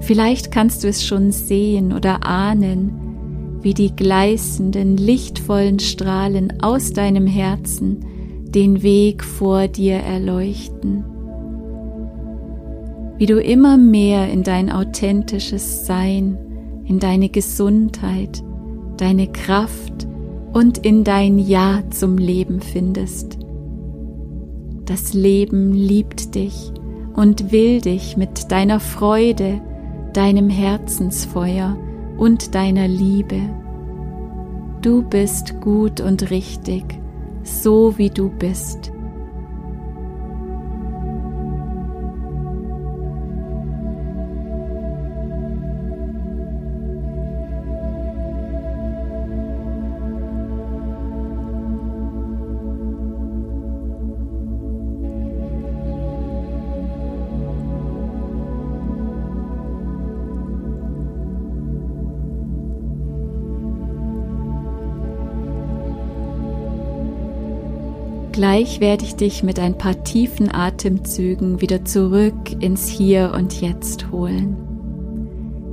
Vielleicht 0.00 0.50
kannst 0.50 0.84
du 0.84 0.88
es 0.88 1.04
schon 1.04 1.32
sehen 1.32 1.92
oder 1.92 2.26
ahnen, 2.26 3.58
wie 3.60 3.74
die 3.74 3.94
gleißenden, 3.94 4.96
lichtvollen 4.96 5.80
Strahlen 5.80 6.62
aus 6.62 6.92
deinem 6.92 7.26
Herzen 7.26 8.06
den 8.44 8.82
Weg 8.82 9.22
vor 9.22 9.68
dir 9.68 9.96
erleuchten. 9.96 11.04
Wie 13.18 13.26
du 13.26 13.38
immer 13.38 13.76
mehr 13.76 14.30
in 14.30 14.44
dein 14.44 14.72
authentisches 14.72 15.84
Sein, 15.84 16.38
in 16.84 17.00
deine 17.00 17.28
Gesundheit, 17.28 18.42
deine 18.96 19.28
Kraft 19.28 20.06
und 20.52 20.78
in 20.78 21.04
dein 21.04 21.38
Ja 21.38 21.82
zum 21.90 22.18
Leben 22.18 22.60
findest. 22.60 23.38
Das 24.84 25.14
Leben 25.14 25.72
liebt 25.72 26.34
dich 26.34 26.72
und 27.14 27.50
will 27.52 27.80
dich 27.80 28.16
mit 28.16 28.50
deiner 28.52 28.80
Freude, 28.80 29.60
deinem 30.12 30.48
Herzensfeuer 30.48 31.76
und 32.16 32.54
deiner 32.54 32.88
Liebe. 32.88 33.40
Du 34.82 35.02
bist 35.02 35.60
gut 35.60 36.00
und 36.00 36.30
richtig, 36.30 36.84
so 37.42 37.98
wie 37.98 38.10
du 38.10 38.30
bist. 38.30 38.92
Gleich 68.36 68.80
werde 68.80 69.02
ich 69.06 69.16
dich 69.16 69.42
mit 69.42 69.58
ein 69.58 69.78
paar 69.78 70.04
tiefen 70.04 70.54
Atemzügen 70.54 71.62
wieder 71.62 71.86
zurück 71.86 72.52
ins 72.60 72.86
Hier 72.86 73.32
und 73.34 73.62
Jetzt 73.62 74.10
holen. 74.12 74.58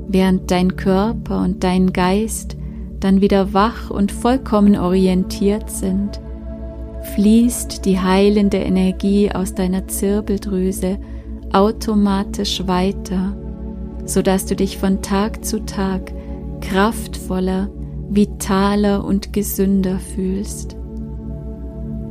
Während 0.07 0.49
dein 0.49 0.77
Körper 0.77 1.41
und 1.41 1.65
dein 1.65 1.91
Geist 1.91 2.55
dann 3.01 3.19
wieder 3.19 3.53
wach 3.53 3.89
und 3.89 4.13
vollkommen 4.13 4.77
orientiert 4.77 5.69
sind, 5.69 6.21
fließt 7.15 7.83
die 7.83 7.99
heilende 7.99 8.59
Energie 8.59 9.29
aus 9.29 9.53
deiner 9.53 9.89
Zirbeldrüse 9.89 10.99
automatisch 11.51 12.65
weiter, 12.65 13.35
sodass 14.05 14.45
du 14.45 14.55
dich 14.55 14.77
von 14.77 15.01
Tag 15.01 15.43
zu 15.43 15.65
Tag 15.65 16.13
kraftvoller, 16.61 17.69
vitaler 18.07 19.03
und 19.03 19.33
gesünder 19.33 19.99
fühlst. 19.99 20.77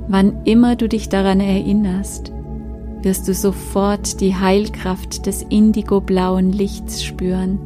Wann 0.09 0.45
immer 0.45 0.77
du 0.77 0.89
dich 0.89 1.09
daran 1.09 1.41
erinnerst, 1.41 2.33
wirst 3.03 3.29
du 3.29 3.35
sofort 3.35 4.21
die 4.21 4.35
Heilkraft 4.35 5.27
des 5.27 5.43
indigoblauen 5.43 6.53
Lichts 6.53 7.05
spüren, 7.05 7.59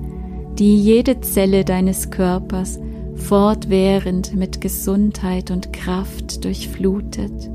die 0.59 0.79
jede 0.79 1.21
Zelle 1.21 1.65
deines 1.65 2.11
Körpers 2.11 2.81
fortwährend 3.15 4.35
mit 4.35 4.61
Gesundheit 4.61 5.51
und 5.51 5.73
Kraft 5.73 6.45
durchflutet, 6.45 7.51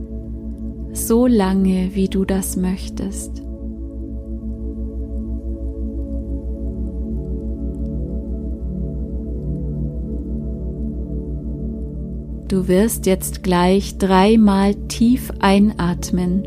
so 0.94 1.28
lange 1.28 1.92
wie 1.94 2.10
du 2.10 2.26
das 2.26 2.58
möchtest. 2.58 3.44
Du 12.52 12.68
wirst 12.68 13.06
jetzt 13.06 13.44
gleich 13.44 13.98
dreimal 13.98 14.76
tief 14.90 15.32
einatmen 15.40 16.46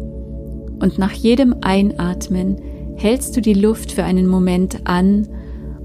und 0.79 0.99
nach 0.99 1.13
jedem 1.13 1.55
Einatmen 1.63 2.59
hältst 2.97 3.35
du 3.35 3.41
die 3.41 3.55
Luft 3.55 3.93
für 3.93 4.05
einen 4.05 4.27
Moment 4.27 4.87
an, 4.87 5.27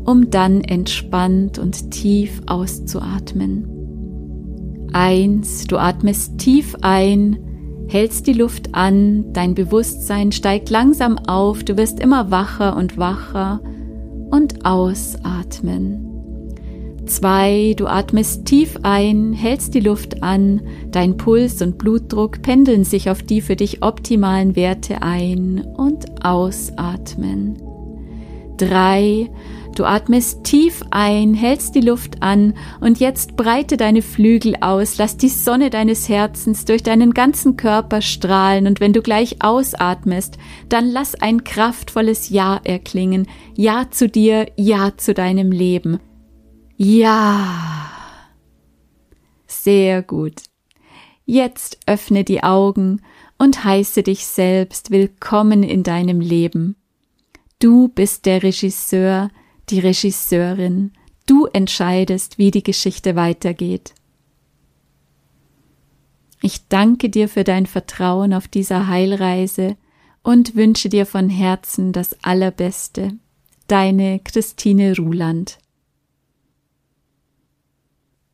um 0.03 0.30
dann 0.30 0.59
entspannt 0.59 1.57
und 1.57 1.91
tief 1.91 2.41
auszuatmen. 2.47 4.89
Eins, 4.91 5.67
du 5.67 5.78
atmest 5.78 6.38
tief 6.38 6.76
ein, 6.82 7.39
hältst 7.88 8.28
die 8.28 8.34
Luft 8.34 8.76
an, 8.76 9.32
dein 9.32 9.55
Bewusstsein 9.55 10.34
steigt 10.34 10.70
langsam 10.70 11.17
auf, 11.17 11.63
du 11.63 11.78
wirst 11.78 11.97
immer 11.97 12.30
wacher 12.30 12.76
und 12.76 12.97
wacher 12.97 13.61
und 14.32 14.65
ausatmen. 14.65 16.09
Zwei, 17.10 17.74
du 17.76 17.88
atmest 17.88 18.45
tief 18.45 18.78
ein, 18.84 19.34
hältst 19.34 19.74
die 19.74 19.80
Luft 19.80 20.22
an, 20.22 20.62
dein 20.91 21.18
Puls 21.18 21.60
und 21.64 21.80
Blutdruck 21.80 22.43
pendeln 22.43 22.84
sich 22.84 23.10
auf 23.10 23.24
die 23.24 23.41
für 23.41 23.55
dich 23.55 23.82
optimalen 23.82 24.55
Werte 24.55 25.01
ein 25.01 25.66
und 25.76 26.24
ausatmen. 26.24 27.57
Drei, 28.57 29.28
du 29.76 29.86
atmest 29.86 30.43
tief 30.43 30.84
ein, 30.91 31.34
hältst 31.34 31.74
die 31.74 31.82
Luft 31.82 32.22
an 32.22 32.53
und 32.80 32.99
jetzt 32.99 33.36
breite 33.36 33.76
deine 33.76 34.03
Flügel 34.03 34.57
aus, 34.62 34.99
lass 34.99 35.18
die 35.18 35.30
Sonne 35.30 35.72
deines 35.72 36.10
Herzens 36.10 36.66
durch 36.66 36.84
deinen 36.84 37.16
ganzen 37.16 37.57
Körper 37.57 38.01
strahlen 38.01 38.68
und 38.68 38.80
wenn 38.80 38.93
du 38.93 39.01
gleich 39.01 39.38
ausatmest, 39.39 40.38
dann 40.70 40.91
lass 40.91 41.16
ein 41.16 41.43
kraftvolles 41.43 42.30
Ja 42.30 42.62
erklingen. 42.64 43.26
Ja 43.55 43.88
zu 43.89 44.07
dir, 44.07 44.45
Ja 44.57 44.91
zu 44.95 45.16
deinem 45.16 45.51
Leben. 45.51 45.99
Ja. 46.82 47.92
Sehr 49.48 50.02
gut. 50.02 50.44
Jetzt 51.26 51.78
öffne 51.86 52.24
die 52.24 52.42
Augen 52.42 53.02
und 53.38 53.66
heiße 53.66 54.02
dich 54.02 54.26
selbst 54.26 54.90
willkommen 54.90 55.64
in 55.64 55.84
deinem 55.84 56.22
Leben. 56.22 56.78
Du 57.60 57.90
bist 57.90 58.26
der 58.26 58.44
Regisseur, 58.44 59.30
die 59.70 59.80
Regisseurin. 59.80 60.94
Du 61.26 61.48
entscheidest, 61.48 62.38
wie 62.38 62.50
die 62.50 62.64
Geschichte 62.64 63.18
weitergeht. 63.18 63.94
Ich 66.42 66.70
danke 66.70 67.10
dir 67.10 67.28
für 67.28 67.44
dein 67.44 67.66
Vertrauen 67.66 68.34
auf 68.34 68.48
dieser 68.48 68.88
Heilreise 68.88 69.76
und 70.24 70.56
wünsche 70.56 70.88
dir 70.88 71.06
von 71.06 71.30
Herzen 71.30 71.92
das 71.92 72.16
Allerbeste. 72.24 73.18
Deine 73.68 74.22
Christine 74.24 74.96
Ruland. 74.96 75.58